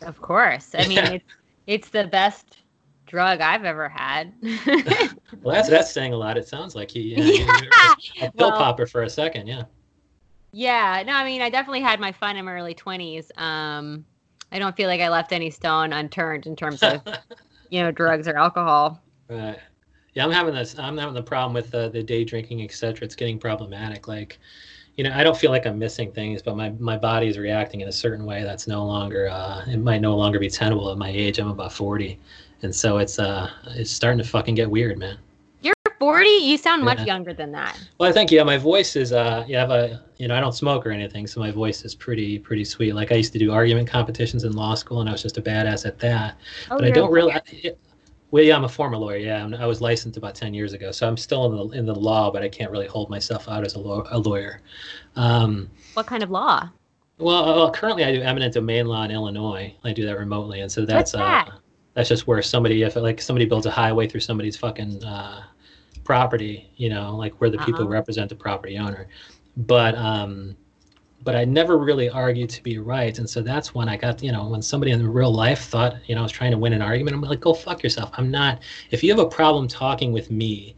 Of 0.00 0.20
course. 0.20 0.74
I 0.74 0.86
mean, 0.88 0.98
it's 0.98 1.24
it's 1.66 1.88
the 1.90 2.06
best 2.06 2.58
drug 3.06 3.40
I've 3.40 3.64
ever 3.64 3.88
had. 3.88 4.32
well, 5.42 5.54
that's 5.54 5.68
that's 5.68 5.92
saying 5.92 6.12
a 6.12 6.16
lot. 6.16 6.36
It 6.36 6.48
sounds 6.48 6.74
like 6.74 6.94
you, 6.94 7.02
you 7.02 7.16
know, 7.16 7.24
yeah. 7.24 7.94
a, 8.22 8.26
a 8.26 8.32
pill 8.32 8.50
well, 8.50 8.58
popper 8.58 8.86
for 8.86 9.02
a 9.02 9.10
second, 9.10 9.46
yeah. 9.46 9.64
Yeah, 10.52 11.02
no, 11.06 11.14
I 11.14 11.24
mean, 11.24 11.40
I 11.40 11.48
definitely 11.48 11.80
had 11.80 11.98
my 11.98 12.12
fun 12.12 12.36
in 12.36 12.44
my 12.44 12.52
early 12.52 12.74
twenties. 12.74 13.30
Um, 13.36 14.04
I 14.50 14.58
don't 14.58 14.76
feel 14.76 14.88
like 14.88 15.00
I 15.00 15.08
left 15.08 15.32
any 15.32 15.50
stone 15.50 15.92
unturned 15.92 16.46
in 16.46 16.54
terms 16.56 16.82
of, 16.82 17.00
you 17.70 17.82
know, 17.82 17.90
drugs 17.90 18.28
or 18.28 18.36
alcohol. 18.36 19.00
Right. 19.28 19.58
Yeah, 20.12 20.26
I'm 20.26 20.30
having 20.30 20.54
this. 20.54 20.78
I'm 20.78 20.98
having 20.98 21.14
the 21.14 21.22
problem 21.22 21.54
with 21.54 21.74
uh, 21.74 21.88
the 21.88 22.02
day 22.02 22.22
drinking, 22.22 22.62
etc. 22.62 23.06
It's 23.06 23.14
getting 23.14 23.38
problematic. 23.38 24.08
Like, 24.08 24.38
you 24.96 25.04
know, 25.04 25.12
I 25.14 25.24
don't 25.24 25.36
feel 25.36 25.50
like 25.50 25.66
I'm 25.66 25.78
missing 25.78 26.12
things, 26.12 26.42
but 26.42 26.56
my, 26.56 26.70
my 26.78 26.98
body 26.98 27.26
is 27.26 27.38
reacting 27.38 27.80
in 27.80 27.88
a 27.88 27.92
certain 27.92 28.26
way 28.26 28.42
that's 28.42 28.66
no 28.66 28.84
longer, 28.84 29.28
uh, 29.28 29.64
it 29.66 29.78
might 29.78 30.00
no 30.00 30.16
longer 30.16 30.38
be 30.38 30.50
tenable 30.50 30.90
at 30.90 30.98
my 30.98 31.08
age. 31.08 31.38
I'm 31.38 31.48
about 31.48 31.72
40. 31.72 32.18
And 32.62 32.74
so 32.74 32.98
it's, 32.98 33.18
uh, 33.18 33.50
it's 33.70 33.90
starting 33.90 34.18
to 34.18 34.24
fucking 34.24 34.54
get 34.54 34.70
weird, 34.70 34.98
man. 34.98 35.18
You're 35.62 35.74
40? 35.98 36.28
You 36.28 36.58
sound 36.58 36.84
much 36.84 37.04
younger 37.06 37.32
than 37.32 37.52
that. 37.52 37.80
Well, 37.98 38.08
I 38.08 38.12
think, 38.12 38.30
yeah, 38.30 38.42
my 38.42 38.58
voice 38.58 38.94
is, 38.94 39.12
uh, 39.12 39.44
yeah, 39.48 39.58
I 39.58 39.60
have 39.60 39.70
a, 39.70 40.02
you 40.18 40.28
know, 40.28 40.36
I 40.36 40.40
don't 40.40 40.52
smoke 40.52 40.86
or 40.86 40.90
anything. 40.90 41.26
So 41.26 41.40
my 41.40 41.50
voice 41.50 41.84
is 41.86 41.94
pretty, 41.94 42.38
pretty 42.38 42.64
sweet. 42.64 42.94
Like 42.94 43.12
I 43.12 43.14
used 43.14 43.32
to 43.32 43.38
do 43.38 43.50
argument 43.50 43.88
competitions 43.88 44.44
in 44.44 44.52
law 44.52 44.74
school 44.74 45.00
and 45.00 45.08
I 45.08 45.12
was 45.12 45.22
just 45.22 45.38
a 45.38 45.42
badass 45.42 45.86
at 45.86 45.98
that. 46.00 46.36
Oh, 46.70 46.76
but 46.76 46.84
I 46.84 46.90
don't 46.90 47.10
really, 47.10 47.32
Well, 48.32 48.42
yeah, 48.42 48.56
I'm 48.56 48.64
a 48.64 48.68
former 48.68 48.96
lawyer. 48.96 49.18
Yeah, 49.18 49.44
I'm, 49.44 49.52
was 49.68 49.82
licensed 49.82 50.16
about 50.16 50.34
ten 50.34 50.54
years 50.54 50.72
ago, 50.72 50.90
so 50.90 51.06
I'm 51.06 51.18
still 51.18 51.44
in 51.46 51.54
the 51.54 51.78
in 51.78 51.86
the 51.86 51.94
law, 51.94 52.30
but 52.30 52.42
I 52.42 52.48
can't 52.48 52.70
really 52.70 52.86
hold 52.86 53.10
myself 53.10 53.46
out 53.46 53.62
as 53.64 53.74
a, 53.74 53.78
law, 53.78 54.04
a 54.10 54.18
lawyer. 54.18 54.62
Um, 55.16 55.70
what 55.92 56.06
kind 56.06 56.22
of 56.22 56.30
law? 56.30 56.70
Well, 57.18 57.62
uh, 57.62 57.70
currently 57.70 58.04
I 58.04 58.12
do 58.12 58.22
eminent 58.22 58.54
domain 58.54 58.86
law 58.86 59.04
in 59.04 59.10
Illinois. 59.10 59.74
I 59.84 59.92
do 59.92 60.06
that 60.06 60.18
remotely, 60.18 60.60
and 60.60 60.72
so 60.72 60.86
that's 60.86 61.12
that? 61.12 61.48
uh, 61.48 61.50
that's 61.92 62.08
just 62.08 62.26
where 62.26 62.40
somebody, 62.40 62.82
if 62.82 62.96
like 62.96 63.20
somebody 63.20 63.44
builds 63.44 63.66
a 63.66 63.70
highway 63.70 64.08
through 64.08 64.20
somebody's 64.20 64.56
fucking 64.56 65.04
uh, 65.04 65.42
property, 66.02 66.70
you 66.76 66.88
know, 66.88 67.14
like 67.14 67.38
where 67.38 67.50
the 67.50 67.58
uh-huh. 67.58 67.66
people 67.66 67.86
represent 67.86 68.30
the 68.30 68.34
property 68.34 68.78
owner. 68.78 69.08
But 69.58 69.94
um, 69.94 70.56
but 71.24 71.36
I 71.36 71.44
never 71.44 71.78
really 71.78 72.08
argued 72.08 72.50
to 72.50 72.62
be 72.62 72.78
right. 72.78 73.16
And 73.18 73.28
so 73.28 73.42
that's 73.42 73.74
when 73.74 73.88
I 73.88 73.96
got, 73.96 74.22
you 74.22 74.32
know, 74.32 74.48
when 74.48 74.62
somebody 74.62 74.92
in 74.92 75.06
real 75.06 75.32
life 75.32 75.64
thought, 75.64 75.96
you 76.06 76.14
know, 76.14 76.20
I 76.20 76.24
was 76.24 76.32
trying 76.32 76.50
to 76.50 76.58
win 76.58 76.72
an 76.72 76.82
argument, 76.82 77.14
I'm 77.14 77.22
like, 77.22 77.40
go 77.40 77.54
fuck 77.54 77.82
yourself. 77.82 78.10
I'm 78.14 78.30
not, 78.30 78.62
if 78.90 79.02
you 79.02 79.10
have 79.10 79.18
a 79.18 79.28
problem 79.28 79.68
talking 79.68 80.12
with 80.12 80.30
me, 80.30 80.74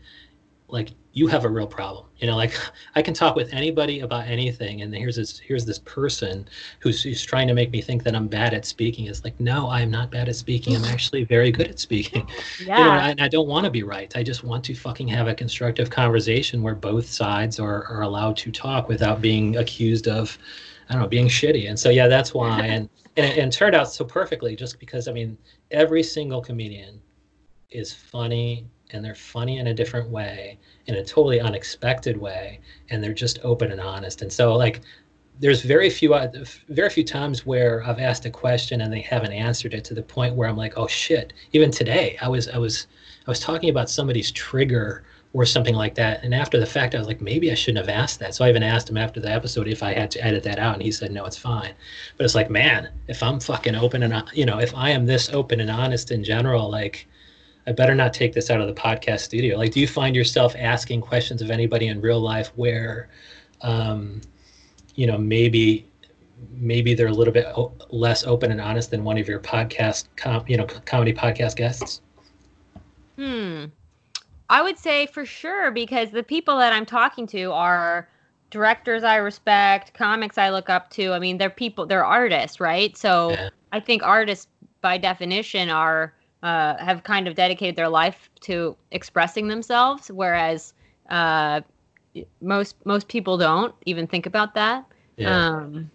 like 0.68 0.90
you 1.14 1.28
have 1.28 1.44
a 1.44 1.48
real 1.48 1.66
problem. 1.66 2.06
You 2.18 2.28
know 2.28 2.36
like 2.36 2.58
i 2.94 3.02
can 3.02 3.12
talk 3.12 3.36
with 3.36 3.52
anybody 3.52 4.00
about 4.00 4.26
anything 4.26 4.80
and 4.80 4.94
here's 4.94 5.16
this 5.16 5.38
here's 5.38 5.66
this 5.66 5.78
person 5.80 6.48
who's, 6.80 7.02
who's 7.02 7.22
trying 7.22 7.48
to 7.48 7.54
make 7.54 7.70
me 7.70 7.82
think 7.82 8.02
that 8.04 8.14
i'm 8.14 8.28
bad 8.28 8.54
at 8.54 8.64
speaking. 8.64 9.06
It's 9.06 9.24
like 9.24 9.38
no 9.40 9.68
i'm 9.68 9.90
not 9.90 10.10
bad 10.10 10.28
at 10.28 10.36
speaking. 10.36 10.74
I'm 10.74 10.84
actually 10.84 11.24
very 11.24 11.50
good 11.50 11.68
at 11.68 11.78
speaking. 11.78 12.28
Yeah. 12.64 12.78
you 12.78 12.84
know 12.84 12.90
and 12.92 13.20
I, 13.20 13.24
I 13.26 13.28
don't 13.28 13.48
want 13.48 13.64
to 13.64 13.70
be 13.70 13.82
right. 13.82 14.14
I 14.16 14.22
just 14.22 14.42
want 14.42 14.64
to 14.64 14.74
fucking 14.74 15.08
have 15.08 15.28
a 15.28 15.34
constructive 15.34 15.90
conversation 15.90 16.62
where 16.62 16.74
both 16.74 17.06
sides 17.06 17.60
are, 17.60 17.84
are 17.84 18.02
allowed 18.02 18.36
to 18.38 18.50
talk 18.50 18.88
without 18.88 19.20
being 19.20 19.56
accused 19.56 20.08
of 20.08 20.38
i 20.88 20.94
don't 20.94 21.02
know 21.02 21.08
being 21.08 21.28
shitty. 21.28 21.68
And 21.68 21.78
so 21.78 21.90
yeah 21.90 22.08
that's 22.08 22.32
why. 22.32 22.60
And 22.74 22.88
and 23.16 23.26
it, 23.26 23.38
and 23.38 23.52
it 23.52 23.56
turned 23.56 23.76
out 23.76 23.92
so 23.92 24.04
perfectly 24.04 24.56
just 24.56 24.80
because 24.80 25.08
i 25.08 25.12
mean 25.12 25.36
every 25.70 26.02
single 26.02 26.40
comedian 26.40 27.00
is 27.70 27.92
funny 27.92 28.66
and 28.90 29.04
they're 29.04 29.14
funny 29.14 29.58
in 29.58 29.68
a 29.68 29.74
different 29.74 30.08
way 30.08 30.58
in 30.86 30.96
a 30.96 31.04
totally 31.04 31.40
unexpected 31.40 32.16
way 32.16 32.60
and 32.90 33.02
they're 33.02 33.14
just 33.14 33.38
open 33.42 33.72
and 33.72 33.80
honest. 33.80 34.22
And 34.22 34.32
so 34.32 34.54
like 34.54 34.82
there's 35.40 35.62
very 35.62 35.90
few 35.90 36.14
uh, 36.14 36.30
very 36.68 36.90
few 36.90 37.04
times 37.04 37.44
where 37.44 37.82
I've 37.84 37.98
asked 37.98 38.24
a 38.24 38.30
question 38.30 38.82
and 38.82 38.92
they 38.92 39.00
haven't 39.00 39.32
answered 39.32 39.74
it 39.74 39.84
to 39.86 39.94
the 39.94 40.02
point 40.02 40.34
where 40.34 40.48
I'm 40.48 40.56
like 40.56 40.74
oh 40.76 40.86
shit. 40.86 41.32
Even 41.52 41.70
today 41.70 42.16
I 42.20 42.28
was 42.28 42.48
I 42.48 42.58
was 42.58 42.86
I 43.26 43.30
was 43.30 43.40
talking 43.40 43.70
about 43.70 43.90
somebody's 43.90 44.30
trigger 44.30 45.04
or 45.32 45.44
something 45.44 45.74
like 45.74 45.96
that 45.96 46.22
and 46.22 46.32
after 46.32 46.60
the 46.60 46.66
fact 46.66 46.94
I 46.94 46.98
was 46.98 47.08
like 47.08 47.20
maybe 47.20 47.50
I 47.50 47.54
shouldn't 47.54 47.84
have 47.84 47.96
asked 47.96 48.20
that. 48.20 48.34
So 48.34 48.44
I 48.44 48.50
even 48.50 48.62
asked 48.62 48.88
him 48.88 48.98
after 48.98 49.18
the 49.18 49.30
episode 49.30 49.66
if 49.66 49.82
I 49.82 49.92
had 49.94 50.10
to 50.12 50.24
edit 50.24 50.44
that 50.44 50.58
out 50.58 50.74
and 50.74 50.82
he 50.82 50.92
said 50.92 51.10
no 51.10 51.24
it's 51.24 51.38
fine. 51.38 51.74
But 52.16 52.24
it's 52.24 52.34
like 52.34 52.50
man 52.50 52.90
if 53.08 53.22
I'm 53.22 53.40
fucking 53.40 53.74
open 53.74 54.02
and 54.02 54.22
you 54.34 54.44
know 54.44 54.60
if 54.60 54.74
I 54.74 54.90
am 54.90 55.06
this 55.06 55.30
open 55.30 55.60
and 55.60 55.70
honest 55.70 56.10
in 56.10 56.22
general 56.22 56.70
like 56.70 57.06
I 57.66 57.72
better 57.72 57.94
not 57.94 58.12
take 58.12 58.32
this 58.32 58.50
out 58.50 58.60
of 58.60 58.66
the 58.66 58.74
podcast 58.74 59.20
studio. 59.20 59.56
Like, 59.56 59.72
do 59.72 59.80
you 59.80 59.86
find 59.86 60.14
yourself 60.14 60.54
asking 60.58 61.00
questions 61.00 61.40
of 61.40 61.50
anybody 61.50 61.88
in 61.88 62.00
real 62.00 62.20
life 62.20 62.52
where, 62.56 63.08
um, 63.62 64.20
you 64.94 65.06
know, 65.06 65.16
maybe 65.16 65.86
maybe 66.50 66.94
they're 66.94 67.06
a 67.06 67.12
little 67.12 67.32
bit 67.32 67.46
less 67.90 68.24
open 68.24 68.50
and 68.50 68.60
honest 68.60 68.90
than 68.90 69.04
one 69.04 69.16
of 69.16 69.28
your 69.28 69.40
podcast, 69.40 70.06
com- 70.16 70.44
you 70.46 70.56
know, 70.56 70.66
comedy 70.84 71.12
podcast 71.12 71.56
guests? 71.56 72.00
Hmm. 73.16 73.66
I 74.50 74.62
would 74.62 74.78
say 74.78 75.06
for 75.06 75.24
sure 75.24 75.70
because 75.70 76.10
the 76.10 76.22
people 76.22 76.58
that 76.58 76.72
I'm 76.72 76.84
talking 76.84 77.26
to 77.28 77.52
are 77.52 78.08
directors 78.50 79.02
I 79.04 79.16
respect, 79.16 79.94
comics 79.94 80.36
I 80.38 80.50
look 80.50 80.68
up 80.68 80.90
to. 80.90 81.12
I 81.12 81.18
mean, 81.18 81.38
they're 81.38 81.50
people, 81.50 81.86
they're 81.86 82.04
artists, 82.04 82.60
right? 82.60 82.96
So 82.96 83.30
yeah. 83.30 83.48
I 83.72 83.80
think 83.80 84.02
artists, 84.02 84.46
by 84.80 84.98
definition, 84.98 85.70
are 85.70 86.12
uh, 86.44 86.76
have 86.76 87.02
kind 87.02 87.26
of 87.26 87.34
dedicated 87.34 87.74
their 87.74 87.88
life 87.88 88.28
to 88.40 88.76
expressing 88.90 89.48
themselves, 89.48 90.10
whereas 90.10 90.74
uh, 91.08 91.62
most 92.42 92.76
most 92.84 93.08
people 93.08 93.38
don't 93.38 93.74
even 93.86 94.06
think 94.06 94.26
about 94.26 94.54
that. 94.54 94.84
Yeah. 95.16 95.46
Um, 95.46 95.90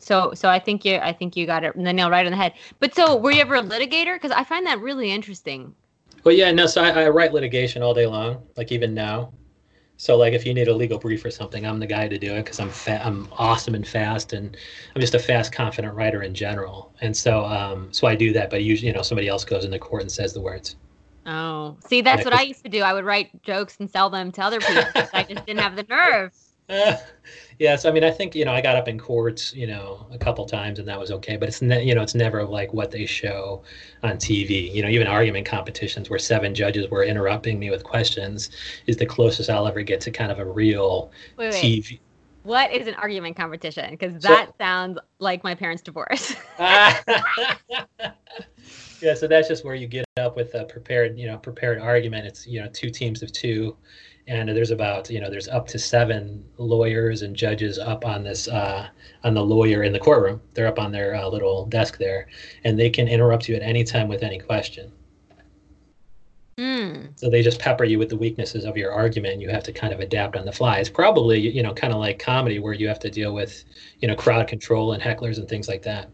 so 0.00 0.32
so 0.34 0.48
I 0.48 0.58
think 0.58 0.84
you 0.84 0.96
I 0.96 1.12
think 1.12 1.36
you 1.36 1.46
got 1.46 1.62
it 1.62 1.76
the 1.76 1.92
nail 1.92 2.10
right 2.10 2.26
on 2.26 2.32
the 2.32 2.36
head. 2.36 2.54
But 2.80 2.94
so 2.94 3.16
were 3.16 3.30
you 3.30 3.40
ever 3.40 3.54
a 3.54 3.62
litigator? 3.62 4.16
Because 4.16 4.32
I 4.32 4.42
find 4.42 4.66
that 4.66 4.80
really 4.80 5.12
interesting. 5.12 5.72
Well, 6.24 6.34
yeah, 6.34 6.50
no. 6.50 6.66
So 6.66 6.82
I, 6.82 7.04
I 7.04 7.08
write 7.08 7.32
litigation 7.32 7.80
all 7.80 7.94
day 7.94 8.06
long, 8.06 8.42
like 8.56 8.72
even 8.72 8.92
now. 8.94 9.32
So 10.00 10.16
like 10.16 10.32
if 10.32 10.46
you 10.46 10.54
need 10.54 10.68
a 10.68 10.74
legal 10.74 10.96
brief 10.96 11.24
or 11.24 11.30
something, 11.30 11.66
I'm 11.66 11.80
the 11.80 11.86
guy 11.86 12.06
to 12.06 12.18
do 12.18 12.32
it 12.34 12.44
because 12.44 12.60
I'm 12.60 12.70
fa- 12.70 13.02
I'm 13.04 13.28
awesome 13.32 13.74
and 13.74 13.86
fast, 13.86 14.32
and 14.32 14.56
I'm 14.94 15.00
just 15.00 15.14
a 15.14 15.18
fast, 15.18 15.52
confident 15.52 15.92
writer 15.92 16.22
in 16.22 16.34
general. 16.34 16.92
And 17.00 17.14
so 17.16 17.44
um, 17.44 17.92
so 17.92 18.06
I 18.06 18.14
do 18.14 18.32
that, 18.32 18.48
but 18.48 18.62
usually 18.62 18.86
you 18.86 18.94
know 18.94 19.02
somebody 19.02 19.26
else 19.26 19.44
goes 19.44 19.64
into 19.64 19.78
court 19.80 20.02
and 20.02 20.10
says 20.10 20.32
the 20.32 20.40
words. 20.40 20.76
Oh, 21.26 21.76
see, 21.80 22.00
that's 22.00 22.24
what 22.24 22.32
I 22.32 22.42
used 22.42 22.62
to 22.62 22.70
do. 22.70 22.80
I 22.82 22.94
would 22.94 23.04
write 23.04 23.42
jokes 23.42 23.76
and 23.80 23.90
sell 23.90 24.08
them 24.08 24.30
to 24.32 24.42
other 24.42 24.60
people. 24.60 24.84
I 25.12 25.24
just 25.24 25.44
didn't 25.44 25.60
have 25.60 25.74
the 25.74 25.84
nerve. 25.88 26.32
yes, 27.58 27.84
I 27.84 27.90
mean, 27.90 28.04
I 28.04 28.10
think 28.10 28.34
you 28.34 28.44
know, 28.44 28.52
I 28.52 28.60
got 28.60 28.76
up 28.76 28.88
in 28.88 28.98
courts, 28.98 29.54
you 29.54 29.66
know, 29.66 30.06
a 30.12 30.18
couple 30.18 30.44
times, 30.44 30.78
and 30.78 30.86
that 30.88 30.98
was 30.98 31.10
okay. 31.10 31.36
But 31.36 31.48
it's 31.48 31.62
ne- 31.62 31.84
you 31.84 31.94
know, 31.94 32.02
it's 32.02 32.14
never 32.14 32.44
like 32.44 32.72
what 32.74 32.90
they 32.90 33.06
show 33.06 33.62
on 34.02 34.16
TV. 34.16 34.72
You 34.72 34.82
know, 34.82 34.88
even 34.88 35.06
argument 35.06 35.46
competitions 35.46 36.10
where 36.10 36.18
seven 36.18 36.54
judges 36.54 36.90
were 36.90 37.04
interrupting 37.04 37.58
me 37.58 37.70
with 37.70 37.84
questions 37.84 38.50
is 38.86 38.96
the 38.96 39.06
closest 39.06 39.48
I'll 39.48 39.66
ever 39.66 39.82
get 39.82 40.00
to 40.02 40.10
kind 40.10 40.30
of 40.30 40.38
a 40.38 40.44
real 40.44 41.10
wait, 41.36 41.50
wait. 41.50 41.84
TV. 41.84 42.00
What 42.42 42.72
is 42.72 42.86
an 42.86 42.94
argument 42.94 43.36
competition? 43.36 43.90
Because 43.90 44.22
that 44.22 44.48
so, 44.48 44.54
sounds 44.58 44.98
like 45.18 45.42
my 45.44 45.54
parents' 45.54 45.82
divorce. 45.82 46.36
yeah, 49.00 49.14
so 49.14 49.26
that's 49.26 49.48
just 49.48 49.64
where 49.64 49.74
you 49.74 49.86
get 49.86 50.04
up 50.16 50.36
with 50.36 50.54
a 50.54 50.64
prepared, 50.64 51.18
you 51.18 51.26
know, 51.26 51.38
prepared 51.38 51.78
argument. 51.78 52.26
It's 52.26 52.46
you 52.46 52.60
know, 52.60 52.68
two 52.72 52.90
teams 52.90 53.22
of 53.22 53.32
two 53.32 53.76
and 54.28 54.48
there's 54.50 54.70
about 54.70 55.10
you 55.10 55.20
know 55.20 55.30
there's 55.30 55.48
up 55.48 55.66
to 55.66 55.78
seven 55.78 56.44
lawyers 56.58 57.22
and 57.22 57.34
judges 57.34 57.78
up 57.78 58.04
on 58.04 58.22
this 58.22 58.46
uh, 58.46 58.86
on 59.24 59.34
the 59.34 59.42
lawyer 59.42 59.82
in 59.82 59.92
the 59.92 59.98
courtroom 59.98 60.40
they're 60.54 60.66
up 60.66 60.78
on 60.78 60.92
their 60.92 61.16
uh, 61.16 61.26
little 61.26 61.66
desk 61.66 61.98
there 61.98 62.28
and 62.64 62.78
they 62.78 62.90
can 62.90 63.08
interrupt 63.08 63.48
you 63.48 63.56
at 63.56 63.62
any 63.62 63.82
time 63.82 64.06
with 64.06 64.22
any 64.22 64.38
question 64.38 64.92
mm. 66.58 67.08
so 67.16 67.28
they 67.30 67.42
just 67.42 67.58
pepper 67.58 67.84
you 67.84 67.98
with 67.98 68.10
the 68.10 68.16
weaknesses 68.16 68.64
of 68.64 68.76
your 68.76 68.92
argument 68.92 69.32
and 69.32 69.42
you 69.42 69.48
have 69.48 69.62
to 69.62 69.72
kind 69.72 69.92
of 69.92 70.00
adapt 70.00 70.36
on 70.36 70.44
the 70.44 70.52
fly 70.52 70.78
it's 70.78 70.90
probably 70.90 71.38
you 71.38 71.62
know 71.62 71.72
kind 71.72 71.92
of 71.92 71.98
like 71.98 72.18
comedy 72.18 72.58
where 72.58 72.74
you 72.74 72.86
have 72.86 73.00
to 73.00 73.10
deal 73.10 73.34
with 73.34 73.64
you 74.00 74.06
know 74.06 74.14
crowd 74.14 74.46
control 74.46 74.92
and 74.92 75.02
hecklers 75.02 75.38
and 75.38 75.48
things 75.48 75.68
like 75.68 75.82
that 75.82 76.10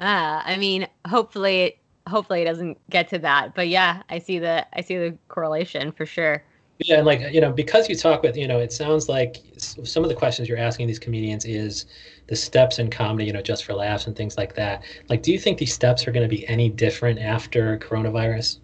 ah 0.00 0.42
i 0.44 0.56
mean 0.56 0.86
hopefully 1.06 1.80
hopefully 2.08 2.42
it 2.42 2.44
doesn't 2.44 2.78
get 2.90 3.08
to 3.08 3.18
that 3.18 3.54
but 3.54 3.68
yeah 3.68 4.02
i 4.10 4.18
see 4.18 4.38
the 4.38 4.66
i 4.76 4.80
see 4.80 4.96
the 4.96 5.16
correlation 5.28 5.92
for 5.92 6.06
sure 6.06 6.42
yeah, 6.80 6.98
and 6.98 7.06
like 7.06 7.32
you 7.32 7.40
know, 7.40 7.50
because 7.50 7.88
you 7.88 7.96
talk 7.96 8.22
with 8.22 8.36
you 8.36 8.46
know, 8.46 8.60
it 8.60 8.72
sounds 8.72 9.08
like 9.08 9.38
some 9.56 10.04
of 10.04 10.08
the 10.08 10.14
questions 10.14 10.48
you're 10.48 10.58
asking 10.58 10.86
these 10.86 10.98
comedians 10.98 11.44
is 11.44 11.86
the 12.28 12.36
steps 12.36 12.78
in 12.78 12.88
comedy, 12.88 13.24
you 13.24 13.32
know, 13.32 13.42
just 13.42 13.64
for 13.64 13.74
laughs 13.74 14.06
and 14.06 14.14
things 14.14 14.36
like 14.36 14.54
that. 14.54 14.84
Like, 15.08 15.22
do 15.22 15.32
you 15.32 15.40
think 15.40 15.58
these 15.58 15.74
steps 15.74 16.06
are 16.06 16.12
going 16.12 16.28
to 16.28 16.34
be 16.34 16.46
any 16.46 16.68
different 16.68 17.18
after 17.18 17.78
coronavirus? 17.78 18.60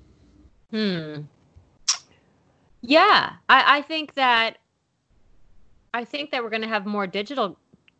Hmm. 0.71 1.23
Yeah, 2.83 3.33
I, 3.49 3.79
I 3.79 3.83
think 3.83 4.15
that 4.15 4.59
I 5.93 6.05
think 6.05 6.31
that 6.31 6.43
we're 6.43 6.51
going 6.51 6.63
to 6.63 6.69
have 6.69 6.87
more 6.87 7.09
digital 7.09 7.59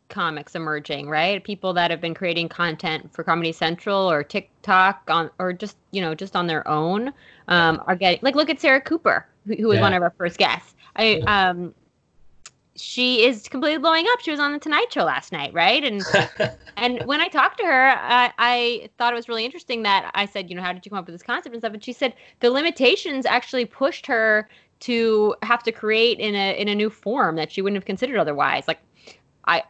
comics 0.09 0.55
emerging, 0.55 1.09
right? 1.09 1.43
People 1.43 1.73
that 1.75 1.91
have 1.91 2.01
been 2.01 2.15
creating 2.15 2.49
content 2.49 3.13
for 3.13 3.25
Comedy 3.25 3.53
Central 3.53 4.11
or 4.11 4.23
TikTok 4.23 5.03
on, 5.09 5.31
or 5.39 5.53
just 5.53 5.77
you 5.91 6.01
know, 6.01 6.15
just 6.15 6.37
on 6.37 6.47
their 6.47 6.67
own, 6.69 7.13
um, 7.49 7.83
are 7.87 7.97
getting 7.97 8.21
like 8.23 8.35
look 8.35 8.51
at 8.51 8.61
Sarah 8.61 8.81
Cooper 8.81 9.27
who, 9.47 9.55
who 9.55 9.69
was 9.69 9.77
yeah. 9.77 9.83
one 9.83 9.95
of 9.95 10.03
our 10.03 10.15
first 10.17 10.39
guests. 10.39 10.75
I 10.97 11.21
um 11.27 11.75
she 12.77 13.25
is 13.25 13.49
completely 13.49 13.79
blowing 13.79 14.05
up. 14.11 14.21
She 14.21 14.33
was 14.33 14.41
on 14.41 14.53
the 14.53 14.59
Tonight 14.59 14.93
Show 14.93 15.05
last 15.05 15.31
night, 15.31 15.53
right? 15.55 15.85
And 15.85 16.03
and 16.77 17.03
when 17.05 17.21
I 17.21 17.29
talked 17.29 17.59
to 17.59 17.65
her, 17.65 17.91
I, 17.91 18.33
I 18.39 18.89
thought 18.99 19.13
it 19.13 19.17
was 19.17 19.29
really 19.29 19.45
interesting 19.45 19.83
that 19.85 20.11
I 20.15 20.27
said, 20.27 20.51
you 20.51 20.57
know, 20.57 20.63
how 20.63 20.73
did 20.73 20.85
you 20.85 20.91
come 20.91 20.99
up 20.99 21.07
with 21.07 21.15
this 21.15 21.23
concept 21.23 21.55
and 21.55 21.61
stuff? 21.61 21.73
And 21.73 21.85
she 21.85 21.93
said 21.93 22.15
the 22.41 22.51
limitations 22.51 23.27
actually 23.27 23.65
pushed 23.65 24.07
her 24.07 24.49
to 24.81 25.37
have 25.43 25.63
to 25.63 25.73
create 25.73 26.19
in 26.19 26.35
a 26.35 26.61
in 26.61 26.69
a 26.69 26.75
new 26.75 26.91
form 26.91 27.37
that 27.37 27.53
she 27.53 27.63
wouldn't 27.63 27.77
have 27.77 27.87
considered 27.87 28.19
otherwise. 28.19 28.67
Like 28.67 28.81
I 29.47 29.63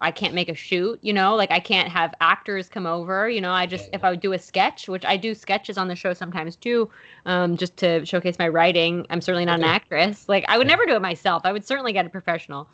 I 0.00 0.10
can't 0.10 0.34
make 0.34 0.48
a 0.48 0.54
shoot, 0.54 0.98
you 1.02 1.12
know, 1.12 1.34
like 1.34 1.50
I 1.50 1.60
can't 1.60 1.88
have 1.88 2.14
actors 2.20 2.68
come 2.68 2.86
over, 2.86 3.28
you 3.28 3.40
know. 3.40 3.52
I 3.52 3.66
just 3.66 3.88
if 3.92 4.04
I 4.04 4.10
would 4.10 4.20
do 4.20 4.32
a 4.32 4.38
sketch, 4.38 4.88
which 4.88 5.04
I 5.04 5.16
do 5.16 5.34
sketches 5.34 5.78
on 5.78 5.88
the 5.88 5.96
show 5.96 6.12
sometimes 6.12 6.56
too, 6.56 6.90
um, 7.26 7.56
just 7.56 7.76
to 7.78 8.04
showcase 8.04 8.38
my 8.38 8.48
writing. 8.48 9.06
I'm 9.10 9.20
certainly 9.20 9.44
not 9.44 9.58
an 9.58 9.64
actress. 9.64 10.28
Like 10.28 10.44
I 10.48 10.58
would 10.58 10.66
never 10.66 10.86
do 10.86 10.94
it 10.94 11.02
myself. 11.02 11.42
I 11.44 11.52
would 11.52 11.64
certainly 11.64 11.92
get 11.92 12.06
a 12.06 12.10
professional. 12.10 12.68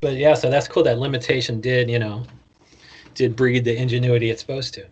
But 0.00 0.14
yeah, 0.14 0.34
so 0.34 0.48
that's 0.48 0.66
cool. 0.66 0.82
That 0.82 0.98
limitation 0.98 1.60
did, 1.60 1.90
you 1.90 1.98
know, 1.98 2.24
did 3.14 3.36
breed 3.36 3.64
the 3.64 3.76
ingenuity 3.76 4.30
it's 4.30 4.40
supposed 4.40 4.74
to. 4.74 4.86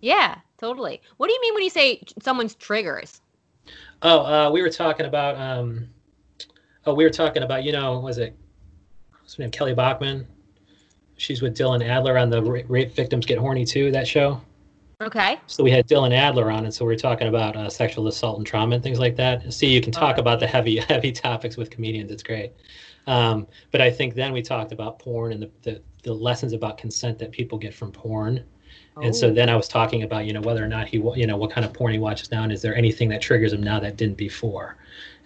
Yeah, 0.00 0.36
totally. 0.58 1.00
What 1.18 1.28
do 1.28 1.32
you 1.32 1.40
mean 1.40 1.54
when 1.54 1.62
you 1.62 1.70
say 1.70 2.02
someone's 2.20 2.54
triggers? 2.54 3.20
Oh, 4.02 4.20
uh, 4.20 4.50
we 4.50 4.62
were 4.62 4.70
talking 4.70 5.06
about. 5.06 5.36
Um, 5.36 5.88
oh, 6.86 6.94
we 6.94 7.04
were 7.04 7.10
talking 7.10 7.42
about. 7.42 7.64
You 7.64 7.72
know, 7.72 7.98
was 8.00 8.18
it 8.18 8.34
her 9.36 9.42
name? 9.42 9.50
Kelly 9.50 9.74
Bachman. 9.74 10.26
She's 11.16 11.42
with 11.42 11.56
Dylan 11.56 11.86
Adler 11.86 12.16
on 12.16 12.30
the 12.30 12.42
Rape 12.42 12.94
Victims 12.94 13.26
Get 13.26 13.38
Horny 13.38 13.64
too. 13.64 13.90
That 13.90 14.08
show. 14.08 14.40
Okay. 15.02 15.38
So 15.46 15.62
we 15.64 15.70
had 15.70 15.86
Dylan 15.86 16.12
Adler 16.12 16.50
on, 16.50 16.64
and 16.64 16.74
so 16.74 16.84
we 16.84 16.92
are 16.94 16.98
talking 16.98 17.28
about 17.28 17.56
uh, 17.56 17.70
sexual 17.70 18.06
assault 18.06 18.36
and 18.38 18.46
trauma 18.46 18.74
and 18.74 18.84
things 18.84 18.98
like 18.98 19.16
that. 19.16 19.50
See, 19.52 19.66
you 19.68 19.80
can 19.80 19.92
talk 19.92 20.12
Okay. 20.12 20.20
about 20.20 20.40
the 20.40 20.46
heavy, 20.46 20.76
heavy 20.88 21.10
topics 21.12 21.56
with 21.56 21.70
comedians. 21.70 22.10
It's 22.10 22.22
great. 22.22 22.52
Um, 23.06 23.46
but 23.70 23.80
I 23.80 23.90
think 23.90 24.14
then 24.14 24.32
we 24.32 24.42
talked 24.42 24.72
about 24.72 24.98
porn 24.98 25.32
and 25.32 25.42
the, 25.42 25.50
the, 25.62 25.82
the 26.02 26.12
lessons 26.12 26.52
about 26.52 26.76
consent 26.76 27.18
that 27.18 27.32
people 27.32 27.56
get 27.58 27.72
from 27.74 27.92
porn. 27.92 28.44
And 29.02 29.14
so 29.14 29.28
Oh. 29.28 29.32
then 29.32 29.48
I 29.48 29.56
was 29.56 29.68
talking 29.68 30.02
about, 30.02 30.26
you 30.26 30.32
know, 30.32 30.40
whether 30.40 30.62
or 30.62 30.68
not 30.68 30.88
he, 30.88 30.98
you 30.98 31.26
know, 31.26 31.36
what 31.36 31.50
kind 31.50 31.64
of 31.64 31.72
porn 31.72 31.92
he 31.92 31.98
watches 31.98 32.30
now, 32.30 32.42
and 32.42 32.52
is 32.52 32.60
there 32.60 32.74
anything 32.74 33.08
that 33.10 33.22
triggers 33.22 33.52
him 33.52 33.62
now 33.62 33.80
that 33.80 33.96
didn't 33.96 34.16
before? 34.16 34.76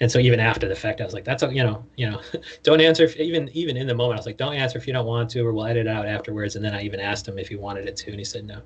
And 0.00 0.10
so 0.10 0.18
even 0.18 0.38
after 0.40 0.68
the 0.68 0.74
fact, 0.74 1.00
I 1.00 1.04
was 1.04 1.14
like, 1.14 1.24
that's, 1.24 1.42
a, 1.42 1.52
you 1.52 1.62
know, 1.62 1.84
you 1.96 2.10
know, 2.10 2.20
don't 2.62 2.80
answer 2.80 3.04
if, 3.04 3.16
even 3.16 3.48
even 3.52 3.76
in 3.76 3.86
the 3.86 3.94
moment. 3.94 4.16
I 4.16 4.20
was 4.20 4.26
like, 4.26 4.36
don't 4.36 4.54
answer 4.54 4.78
if 4.78 4.86
you 4.86 4.92
don't 4.92 5.06
want 5.06 5.30
to, 5.30 5.40
or 5.46 5.52
we'll 5.52 5.66
edit 5.66 5.86
it 5.86 5.90
out 5.90 6.06
afterwards. 6.06 6.56
And 6.56 6.64
then 6.64 6.74
I 6.74 6.82
even 6.82 7.00
asked 7.00 7.26
him 7.26 7.38
if 7.38 7.48
he 7.48 7.56
wanted 7.56 7.88
it 7.88 7.96
to, 7.96 8.10
and 8.10 8.18
he 8.18 8.24
said 8.24 8.46
no. 8.46 8.60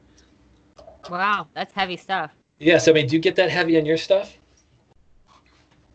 Wow, 1.09 1.49
that's 1.55 1.73
heavy 1.73 1.97
stuff. 1.97 2.33
Yes, 2.59 2.88
I 2.88 2.93
mean, 2.93 3.07
do 3.07 3.17
you 3.17 3.23
get 3.23 3.37
that 3.37 3.50
heavy 3.50 3.78
on 3.78 3.87
your 3.87 3.97
stuff? 3.97 4.37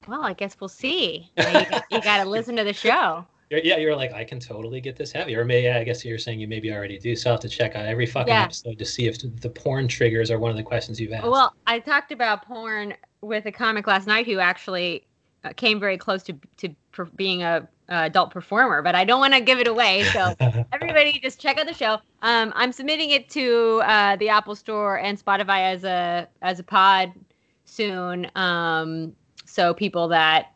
Well, 0.08 0.24
I 0.24 0.34
guess 0.34 0.56
we'll 0.60 0.68
see. 0.70 1.32
You, 1.38 1.66
you 1.90 2.02
got 2.02 2.24
to 2.24 2.30
listen 2.30 2.56
to 2.58 2.64
the 2.64 2.74
show. 2.74 3.26
Yeah, 3.64 3.78
you're 3.78 3.96
like, 3.96 4.14
I 4.14 4.24
can 4.24 4.40
totally 4.40 4.80
get 4.82 4.96
this 4.96 5.12
heavy. 5.12 5.36
Or 5.36 5.44
maybe, 5.46 5.66
yeah, 5.66 5.78
I 5.78 5.84
guess 5.84 6.04
you're 6.06 6.18
saying 6.18 6.40
you 6.40 6.48
maybe 6.48 6.72
already 6.72 6.98
do. 6.98 7.16
So 7.16 7.30
I'll 7.30 7.34
have 7.36 7.42
to 7.42 7.50
check 7.50 7.76
out 7.76 7.86
every 7.86 8.06
fucking 8.06 8.34
Yeah. 8.34 8.44
episode 8.44 8.80
to 8.80 8.86
see 8.86 9.08
if 9.08 9.18
the 9.42 9.50
porn 9.50 9.88
triggers 9.88 10.32
are 10.32 10.40
one 10.40 10.52
of 10.52 10.58
the 10.58 10.64
questions 10.64 11.00
you've 11.00 11.14
asked. 11.14 11.28
Well, 11.28 11.54
I 11.68 11.80
talked 11.80 12.12
about 12.12 12.46
porn 12.46 12.94
with 13.22 13.46
a 13.46 13.52
comic 13.52 13.88
last 13.88 14.08
night 14.08 14.26
who 14.26 14.40
actually 14.40 15.06
uh, 15.44 15.52
came 15.56 15.80
very 15.80 15.98
close 15.98 16.24
to 16.24 16.34
to 16.58 16.70
per- 16.94 17.06
being 17.18 17.44
a, 17.44 17.68
a 17.90 18.04
adult 18.06 18.32
performer, 18.32 18.82
but 18.82 18.96
I 18.96 19.04
don't 19.04 19.20
want 19.20 19.34
to 19.34 19.42
give 19.42 19.60
it 19.60 19.68
away. 19.68 20.04
So 20.14 20.34
everybody, 20.72 21.20
just 21.20 21.42
check 21.42 21.58
out 21.58 21.68
the 21.68 21.74
show. 21.74 21.98
Um, 22.22 22.54
I'm 22.56 22.72
submitting 22.72 23.10
it 23.10 23.28
to 23.32 23.82
uh, 23.86 24.16
the 24.16 24.30
Apple 24.30 24.56
Store 24.56 25.00
and 25.00 25.22
Spotify 25.22 25.74
as 25.74 25.84
a 25.84 26.30
as 26.42 26.60
a 26.60 26.64
pod 26.64 27.12
soon. 27.66 28.30
Um, 28.36 29.14
so 29.46 29.74
people 29.74 30.08
that 30.08 30.53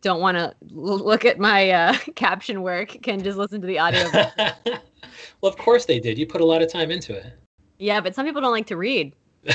don't 0.00 0.20
want 0.20 0.36
to 0.36 0.54
look 0.70 1.24
at 1.24 1.38
my 1.38 1.70
uh, 1.70 1.96
caption 2.14 2.62
work 2.62 2.96
can 3.02 3.22
just 3.22 3.38
listen 3.38 3.60
to 3.60 3.66
the 3.66 3.78
audio. 3.78 4.10
well, 5.40 5.52
of 5.52 5.56
course 5.56 5.86
they 5.86 6.00
did. 6.00 6.18
You 6.18 6.26
put 6.26 6.40
a 6.40 6.44
lot 6.44 6.62
of 6.62 6.70
time 6.70 6.90
into 6.90 7.14
it. 7.14 7.32
yeah, 7.78 8.00
but 8.00 8.14
some 8.14 8.26
people 8.26 8.40
don't 8.40 8.52
like 8.52 8.66
to 8.68 8.76
read. 8.76 9.14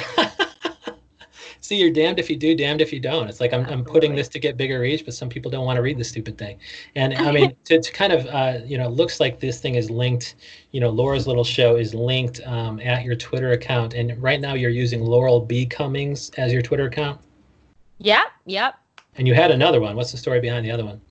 See, 1.61 1.75
you're 1.75 1.91
damned 1.91 2.17
if 2.17 2.29
you 2.29 2.37
do, 2.37 2.55
damned 2.55 2.79
if 2.79 2.93
you 2.93 2.99
don't. 2.99 3.27
It's 3.27 3.41
like 3.41 3.51
I'm, 3.51 3.65
I'm 3.65 3.83
putting 3.83 4.15
this 4.15 4.29
to 4.29 4.39
get 4.39 4.55
bigger 4.55 4.79
reach, 4.79 5.03
but 5.03 5.13
some 5.13 5.27
people 5.27 5.51
don't 5.51 5.65
want 5.65 5.75
to 5.75 5.81
read 5.81 5.97
the 5.97 6.03
stupid 6.03 6.37
thing. 6.37 6.59
And 6.95 7.13
I 7.15 7.31
mean, 7.31 7.55
to, 7.65 7.81
to 7.81 7.91
kind 7.91 8.13
of, 8.13 8.25
uh, 8.27 8.59
you 8.65 8.77
know, 8.77 8.87
looks 8.87 9.19
like 9.19 9.41
this 9.41 9.59
thing 9.59 9.75
is 9.75 9.89
linked, 9.89 10.35
you 10.71 10.79
know, 10.79 10.89
Laurel's 10.89 11.27
little 11.27 11.43
show 11.43 11.75
is 11.75 11.93
linked 11.93 12.39
um, 12.45 12.79
at 12.79 13.03
your 13.03 13.15
Twitter 13.15 13.51
account. 13.51 13.95
And 13.95 14.21
right 14.21 14.39
now 14.39 14.53
you're 14.53 14.69
using 14.69 15.01
Laurel 15.01 15.41
B. 15.41 15.65
Cummings 15.65 16.29
as 16.37 16.53
your 16.53 16.61
Twitter 16.61 16.85
account. 16.85 17.19
Yep, 17.99 18.27
yep. 18.45 18.75
And 19.17 19.27
you 19.27 19.33
had 19.33 19.51
another 19.51 19.81
one. 19.81 19.95
What's 19.95 20.11
the 20.11 20.17
story 20.17 20.39
behind 20.39 20.65
the 20.65 20.71
other 20.71 20.85
one? 20.85 21.01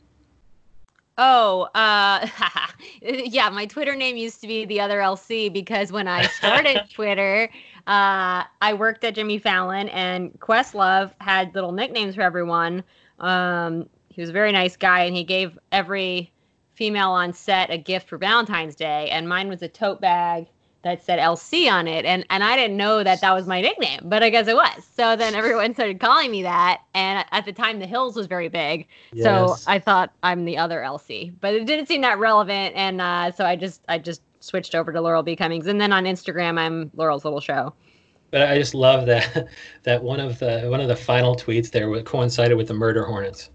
Oh, 1.18 1.68
uh, 1.74 2.28
yeah, 3.02 3.48
my 3.48 3.66
Twitter 3.66 3.96
name 3.96 4.16
used 4.16 4.40
to 4.42 4.46
be 4.46 4.64
the 4.64 4.80
other 4.80 4.98
LC 4.98 5.52
because 5.52 5.90
when 5.90 6.06
I 6.06 6.26
started 6.26 6.82
Twitter, 6.92 7.48
uh, 7.86 8.44
I 8.60 8.74
worked 8.74 9.02
at 9.04 9.14
Jimmy 9.14 9.38
Fallon 9.38 9.88
and 9.88 10.38
Questlove 10.40 11.12
had 11.20 11.54
little 11.54 11.72
nicknames 11.72 12.14
for 12.14 12.22
everyone. 12.22 12.84
Um, 13.18 13.88
he 14.10 14.20
was 14.20 14.30
a 14.30 14.32
very 14.32 14.52
nice 14.52 14.76
guy 14.76 15.04
and 15.04 15.16
he 15.16 15.24
gave 15.24 15.58
every 15.72 16.32
female 16.74 17.10
on 17.10 17.32
set 17.32 17.70
a 17.70 17.78
gift 17.78 18.08
for 18.08 18.18
Valentine's 18.18 18.76
Day, 18.76 19.08
and 19.10 19.26
mine 19.26 19.48
was 19.48 19.62
a 19.62 19.68
tote 19.68 20.00
bag 20.00 20.46
that 20.86 21.04
said 21.04 21.18
LC 21.18 21.70
on 21.70 21.86
it, 21.88 22.04
and 22.04 22.24
and 22.30 22.42
I 22.42 22.56
didn't 22.56 22.76
know 22.76 23.02
that 23.02 23.20
that 23.20 23.32
was 23.32 23.46
my 23.46 23.60
nickname, 23.60 24.00
but 24.04 24.22
I 24.22 24.30
guess 24.30 24.46
it 24.48 24.54
was. 24.54 24.84
So 24.96 25.16
then 25.16 25.34
everyone 25.34 25.74
started 25.74 26.00
calling 26.00 26.30
me 26.30 26.42
that, 26.42 26.82
and 26.94 27.24
at 27.32 27.44
the 27.44 27.52
time, 27.52 27.78
The 27.78 27.86
Hills 27.86 28.16
was 28.16 28.26
very 28.26 28.48
big. 28.48 28.86
So 29.22 29.56
I 29.66 29.78
thought 29.78 30.12
I'm 30.22 30.44
the 30.44 30.56
other 30.56 30.80
LC, 30.80 31.34
but 31.40 31.54
it 31.54 31.66
didn't 31.66 31.86
seem 31.86 32.00
that 32.02 32.18
relevant, 32.18 32.74
and 32.76 33.00
uh, 33.00 33.32
so 33.32 33.44
I 33.44 33.56
just 33.56 33.82
I 33.88 33.98
just 33.98 34.22
switched 34.40 34.74
over 34.74 34.92
to 34.92 35.00
Laurel 35.00 35.22
B 35.22 35.36
Cummings, 35.36 35.66
and 35.66 35.80
then 35.80 35.92
on 35.92 36.04
Instagram 36.04 36.58
I'm 36.58 36.90
Laurel's 36.94 37.24
Little 37.24 37.40
Show. 37.40 37.74
But 38.30 38.48
I 38.48 38.58
just 38.58 38.74
love 38.74 39.06
that 39.06 39.48
that 39.82 40.02
one 40.02 40.20
of 40.20 40.38
the 40.38 40.62
one 40.68 40.80
of 40.80 40.88
the 40.88 40.96
final 40.96 41.36
tweets 41.36 41.70
there 41.70 42.02
coincided 42.02 42.56
with 42.56 42.68
the 42.68 42.74
murder 42.74 43.04
hornets. 43.04 43.50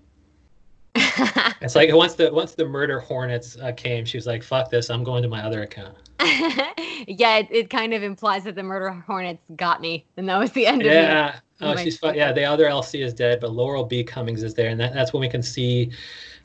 It's 1.62 1.76
like 1.76 1.93
once 1.93 2.15
the 2.15 2.34
once 2.34 2.56
the 2.56 2.65
murder 2.65 3.00
hornets 3.00 3.56
uh, 3.62 3.71
came, 3.71 4.04
she 4.04 4.17
was 4.17 4.26
like, 4.26 4.41
"Fuck 4.43 4.71
this! 4.71 4.89
I'm 4.89 5.04
going 5.04 5.21
to 5.21 5.30
my 5.30 5.43
other 5.43 5.62
account." 5.62 5.95
yeah, 6.19 7.38
it, 7.38 7.47
it 7.52 7.69
kind 7.69 7.93
of 7.93 8.02
implies 8.04 8.43
that 8.45 8.56
the 8.56 8.63
murder 8.63 8.89
hornets 9.06 9.43
got 9.56 9.80
me, 9.80 10.06
and 10.17 10.28
that 10.28 10.39
was 10.39 10.52
the 10.54 10.65
end 10.65 10.82
of 10.82 10.88
it. 10.88 10.93
Yeah. 10.93 11.39
Oh, 11.62 11.76
she's 11.76 12.00
fun. 12.00 12.15
Yeah, 12.15 12.32
the 12.32 12.43
other 12.43 12.65
LC 12.65 13.06
is 13.06 13.13
dead, 13.13 13.39
but 13.39 13.52
Laurel 13.52 13.84
B. 13.86 14.04
Cummings 14.04 14.41
is 14.41 14.56
there, 14.56 14.69
and 14.69 14.80
that, 14.80 14.93
that's 14.93 15.13
when 15.13 15.21
we 15.21 15.30
can 15.30 15.43
see 15.43 15.91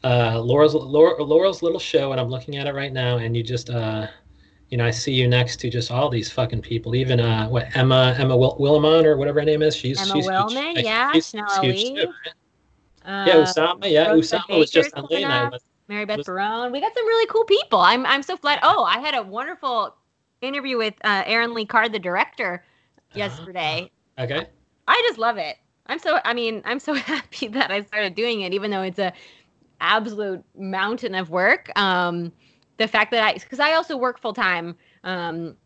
uh, 0.05 0.39
Laurel's 0.39 0.75
Laurel, 0.75 1.27
Laurel's 1.27 1.63
little 1.63 1.79
show. 1.79 2.13
And 2.13 2.21
I'm 2.21 2.29
looking 2.29 2.57
at 2.57 2.67
it 2.67 2.75
right 2.75 2.93
now, 2.93 3.17
and 3.17 3.35
you 3.35 3.43
just, 3.43 3.71
uh, 3.71 4.07
you 4.69 4.77
know, 4.77 4.85
I 4.85 4.91
see 4.91 5.13
you 5.13 5.27
next 5.29 5.57
to 5.61 5.71
just 5.71 5.91
all 5.91 6.11
these 6.11 6.31
fucking 6.31 6.61
people. 6.61 6.95
Even 6.95 7.21
uh, 7.21 7.49
what 7.49 7.75
Emma 7.75 8.15
Emma 8.19 8.37
Wil- 8.37 8.59
Willimon 8.61 9.05
or 9.05 9.17
whatever 9.17 9.41
her 9.41 9.47
name 9.47 9.63
is. 9.63 9.75
She's 9.75 9.99
Emma 9.99 10.15
she's 10.15 10.27
huge. 10.27 10.85
Yeah, 10.85 11.13
she's- 11.13 11.31
Chanel 11.31 11.63
huge 11.63 11.85
too, 11.85 11.95
right? 12.09 12.35
Uh, 13.07 13.25
Yeah, 13.27 13.35
Usama. 13.37 13.91
Yeah, 13.91 14.09
Usama 14.09 14.59
was 14.59 14.71
just 14.71 14.95
on 14.95 15.07
late 15.11 15.23
night. 15.23 15.53
Mary 15.89 16.05
Beth 16.05 16.19
was- 16.19 16.27
Barone. 16.27 16.73
We 16.73 16.81
got 16.81 16.93
some 16.95 17.07
really 17.07 17.27
cool 17.27 17.45
people. 17.45 17.79
I'm 17.79 18.05
I'm 18.07 18.23
so 18.23 18.37
glad. 18.37 18.59
Oh, 18.63 18.83
I 18.85 18.99
had 18.99 19.15
a 19.15 19.23
wonderful 19.23 19.95
interview 20.43 20.77
with 20.77 20.95
uh, 21.05 21.23
Erin 21.27 21.55
Lee 21.55 21.65
Carr, 21.65 21.89
the 21.89 21.99
director, 22.01 22.65
yesterday. 23.15 23.91
Okay. 24.19 24.47
I 24.89 25.05
just 25.09 25.19
love 25.19 25.39
it. 25.39 25.57
I'm 25.87 25.99
so 26.01 26.19
I 26.25 26.35
mean, 26.35 26.63
I'm 26.65 26.81
so 26.81 26.95
happy 27.13 27.47
that 27.49 27.71
I 27.71 27.83
started 27.83 28.15
doing 28.17 28.41
it 28.41 28.53
even 28.53 28.71
though 28.71 28.83
it's 28.83 28.99
a 28.99 29.13
absolute 29.81 30.43
mountain 30.59 31.15
of 31.15 31.31
work. 31.31 31.71
Um 31.79 32.33
the 32.79 32.89
fact 32.89 33.11
that 33.13 33.23
I 33.23 33.39
cuz 33.39 33.61
I 33.61 33.75
also 33.75 33.97
work 33.97 34.19
full 34.19 34.33
time 34.35 34.77
um 35.05 35.57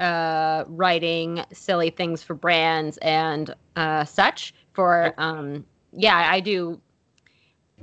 uh 0.00 0.64
writing 0.68 1.44
silly 1.52 1.90
things 1.90 2.22
for 2.22 2.34
brands 2.34 2.96
and 2.98 3.54
uh 3.76 4.04
such 4.04 4.54
for 4.72 5.12
um 5.18 5.64
yeah, 5.92 6.28
I 6.30 6.40
do 6.40 6.80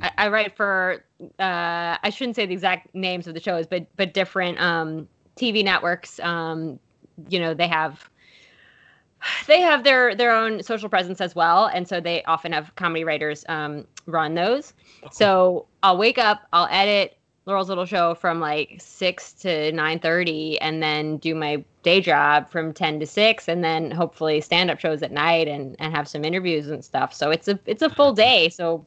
I, 0.01 0.11
I 0.17 0.27
write 0.29 0.55
for 0.55 1.03
uh 1.39 1.97
I 2.01 2.09
shouldn't 2.09 2.35
say 2.35 2.45
the 2.45 2.53
exact 2.53 2.93
names 2.95 3.27
of 3.27 3.33
the 3.33 3.39
shows 3.39 3.67
but 3.67 3.85
but 3.95 4.13
different 4.13 4.59
um 4.59 5.07
TV 5.35 5.63
networks 5.63 6.19
um 6.19 6.79
you 7.29 7.39
know 7.39 7.53
they 7.53 7.67
have 7.67 8.09
they 9.47 9.61
have 9.61 9.83
their 9.83 10.15
their 10.15 10.31
own 10.31 10.61
social 10.63 10.89
presence 10.89 11.21
as 11.21 11.35
well 11.35 11.67
and 11.67 11.87
so 11.87 11.99
they 11.99 12.23
often 12.23 12.51
have 12.51 12.75
comedy 12.75 13.03
writers 13.03 13.45
um, 13.49 13.85
run 14.05 14.33
those. 14.33 14.73
So 15.11 15.67
i'll 15.81 15.97
wake 15.97 16.17
up 16.17 16.41
i'll 16.53 16.67
edit 16.71 17.17
laurel's 17.45 17.69
little 17.69 17.85
show 17.85 18.15
from 18.15 18.39
like 18.39 18.75
6 18.79 19.33
to 19.33 19.71
9.30 19.73 20.57
and 20.61 20.81
then 20.81 21.17
do 21.17 21.35
my 21.35 21.63
day 21.83 21.99
job 21.99 22.49
from 22.49 22.73
10 22.73 23.01
to 23.01 23.05
6 23.05 23.47
and 23.49 23.63
then 23.63 23.91
hopefully 23.91 24.39
stand 24.39 24.71
up 24.71 24.79
shows 24.79 25.03
at 25.03 25.11
night 25.11 25.47
and 25.47 25.75
and 25.79 25.93
have 25.93 26.07
some 26.07 26.23
interviews 26.23 26.69
and 26.69 26.83
stuff. 26.83 27.13
So 27.13 27.31
it's 27.31 27.47
a 27.47 27.59
it's 27.65 27.81
a 27.81 27.89
full 27.89 28.13
day 28.27 28.49
so 28.49 28.85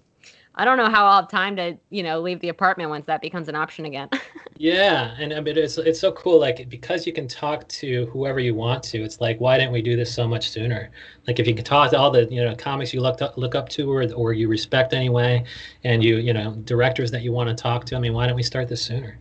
i 0.57 0.65
don't 0.65 0.77
know 0.77 0.89
how 0.89 1.07
i'll 1.07 1.21
have 1.23 1.31
time 1.31 1.55
to 1.57 1.77
you 1.91 2.03
know 2.03 2.21
leave 2.21 2.41
the 2.41 2.49
apartment 2.49 2.91
once 2.91 3.07
that 3.07 3.21
becomes 3.21 3.49
an 3.49 3.55
option 3.55 3.85
again 3.87 4.09
Yeah, 4.59 5.15
and 5.19 5.35
I 5.35 5.41
mean 5.41 5.59
it's 5.59 5.77
it's 5.77 6.01
so 6.01 6.13
cool. 6.13 6.41
Like 6.41 6.71
because 6.71 7.07
you 7.07 7.13
can 7.13 7.29
talk 7.29 7.69
to 7.69 8.07
whoever 8.07 8.41
you 8.41 8.55
want 8.55 8.83
to. 8.85 9.03
It's 9.03 9.21
like 9.21 9.39
why 9.39 9.59
didn't 9.59 9.71
we 9.75 9.83
do 9.83 9.97
this 9.97 10.11
so 10.15 10.27
much 10.27 10.49
sooner? 10.49 10.91
Like 11.27 11.39
if 11.39 11.47
you 11.47 11.55
can 11.55 11.63
talk 11.63 11.91
to 11.91 11.99
all 11.99 12.11
the 12.11 12.25
you 12.33 12.43
know 12.43 12.55
comics 12.57 12.95
you 12.95 13.03
look 13.03 13.21
up, 13.21 13.37
look 13.37 13.55
up 13.55 13.69
to 13.77 13.93
or 13.93 14.11
or 14.15 14.33
you 14.33 14.49
respect 14.49 14.95
anyway, 14.95 15.45
and 15.85 16.03
you 16.03 16.17
you 16.17 16.33
know 16.33 16.53
directors 16.65 17.11
that 17.11 17.21
you 17.21 17.33
want 17.33 17.51
to 17.51 17.55
talk 17.55 17.85
to. 17.85 17.97
I 17.97 17.99
mean, 17.99 18.15
why 18.15 18.27
don't 18.27 18.35
we 18.35 18.43
start 18.43 18.67
this 18.67 18.81
sooner? 18.83 19.19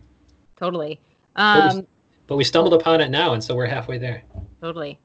totally 0.58 0.98
But 1.34 1.54
we- 1.74 1.80
um 1.80 1.86
But 2.28 2.36
we 2.36 2.44
stumbled 2.44 2.72
upon 2.72 3.02
it 3.02 3.10
now, 3.10 3.34
and 3.34 3.44
so 3.44 3.54
we're 3.54 3.66
halfway 3.66 3.98
there. 3.98 4.22
totally 4.62 4.98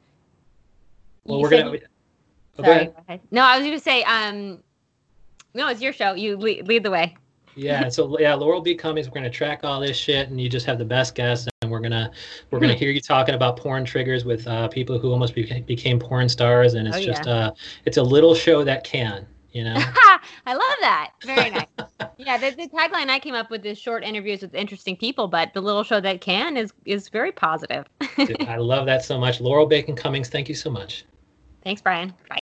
Well, 1.26 1.40
You 1.40 1.44
we're 1.44 1.50
gonna. 1.50 1.72
you- 1.74 1.80
oh, 2.58 2.64
go 2.64 2.72
ahead. 2.72 2.96
go 2.96 3.04
ahead. 3.06 3.20
No, 3.32 3.44
I 3.44 3.58
was 3.58 3.66
going 3.68 3.78
to 3.78 3.84
say, 3.84 4.02
um, 4.04 4.64
no, 5.54 5.68
it's 5.68 5.82
your 5.82 5.94
show. 5.94 6.14
You 6.14 6.38
lead, 6.38 6.68
lead 6.68 6.84
the 6.84 6.92
way. 6.92 7.16
Yeah, 7.56 7.90
so 7.90 8.18
yeah, 8.20 8.34
Laurel 8.34 8.62
B. 8.62 8.76
Cummings, 8.76 9.08
we're 9.08 9.14
gonna 9.16 9.30
track 9.30 9.62
all 9.64 9.82
this 9.82 9.98
shit, 9.98 10.30
and 10.30 10.40
you 10.40 10.48
just 10.48 10.66
have 10.66 10.78
the 10.78 10.86
best 10.86 11.16
guests, 11.16 11.50
and 11.62 11.70
we're 11.70 11.82
gonna 11.82 12.12
we're 12.50 12.60
gonna 12.60 12.74
hear 12.74 12.92
you 12.92 13.02
talking 13.02 13.36
about 13.36 13.58
porn 13.58 13.84
triggers 13.84 14.24
with 14.24 14.48
uh, 14.48 14.70
people 14.70 14.98
who 14.98 15.12
almost 15.12 15.36
beca- 15.36 15.66
became 15.66 16.00
porn 16.00 16.30
stars, 16.30 16.76
and 16.76 16.88
it's 16.88 16.98
Oh, 16.98 17.02
just 17.02 17.28
uh, 17.28 17.52
it's 17.86 17.98
a 17.98 18.04
little 18.04 18.34
show 18.34 18.64
that 18.64 18.86
can, 18.86 19.28
you 19.52 19.66
know. 19.66 19.74
I 20.46 20.54
love 20.54 20.78
that. 20.80 21.12
Very 21.26 21.50
nice. 21.50 21.68
yeah, 22.18 22.38
the, 22.38 22.52
the 22.52 22.70
tagline 22.70 23.10
I 23.10 23.20
came 23.20 23.36
up 23.36 23.50
with 23.50 23.66
is 23.66 23.78
short 23.78 24.06
interviews 24.06 24.42
with 24.42 24.56
interesting 24.56 24.96
people, 24.96 25.28
but 25.28 25.54
the 25.54 25.62
little 25.62 25.84
show 25.84 26.00
that 26.00 26.22
can 26.22 26.56
is 26.56 26.72
is 26.86 27.10
very 27.10 27.34
positive. 27.34 27.86
Dude, 28.16 28.48
I 28.48 28.56
love 28.58 28.86
that 28.86 29.04
so 29.04 29.20
much. 29.20 29.42
Laurel 29.42 29.66
Bacon 29.66 29.96
Cummings, 29.96 30.30
thank 30.30 30.48
you 30.48 30.56
so 30.56 30.70
much. 30.70 31.04
Thanks, 31.64 31.82
Brian. 31.82 32.14
Bye. 32.30 32.40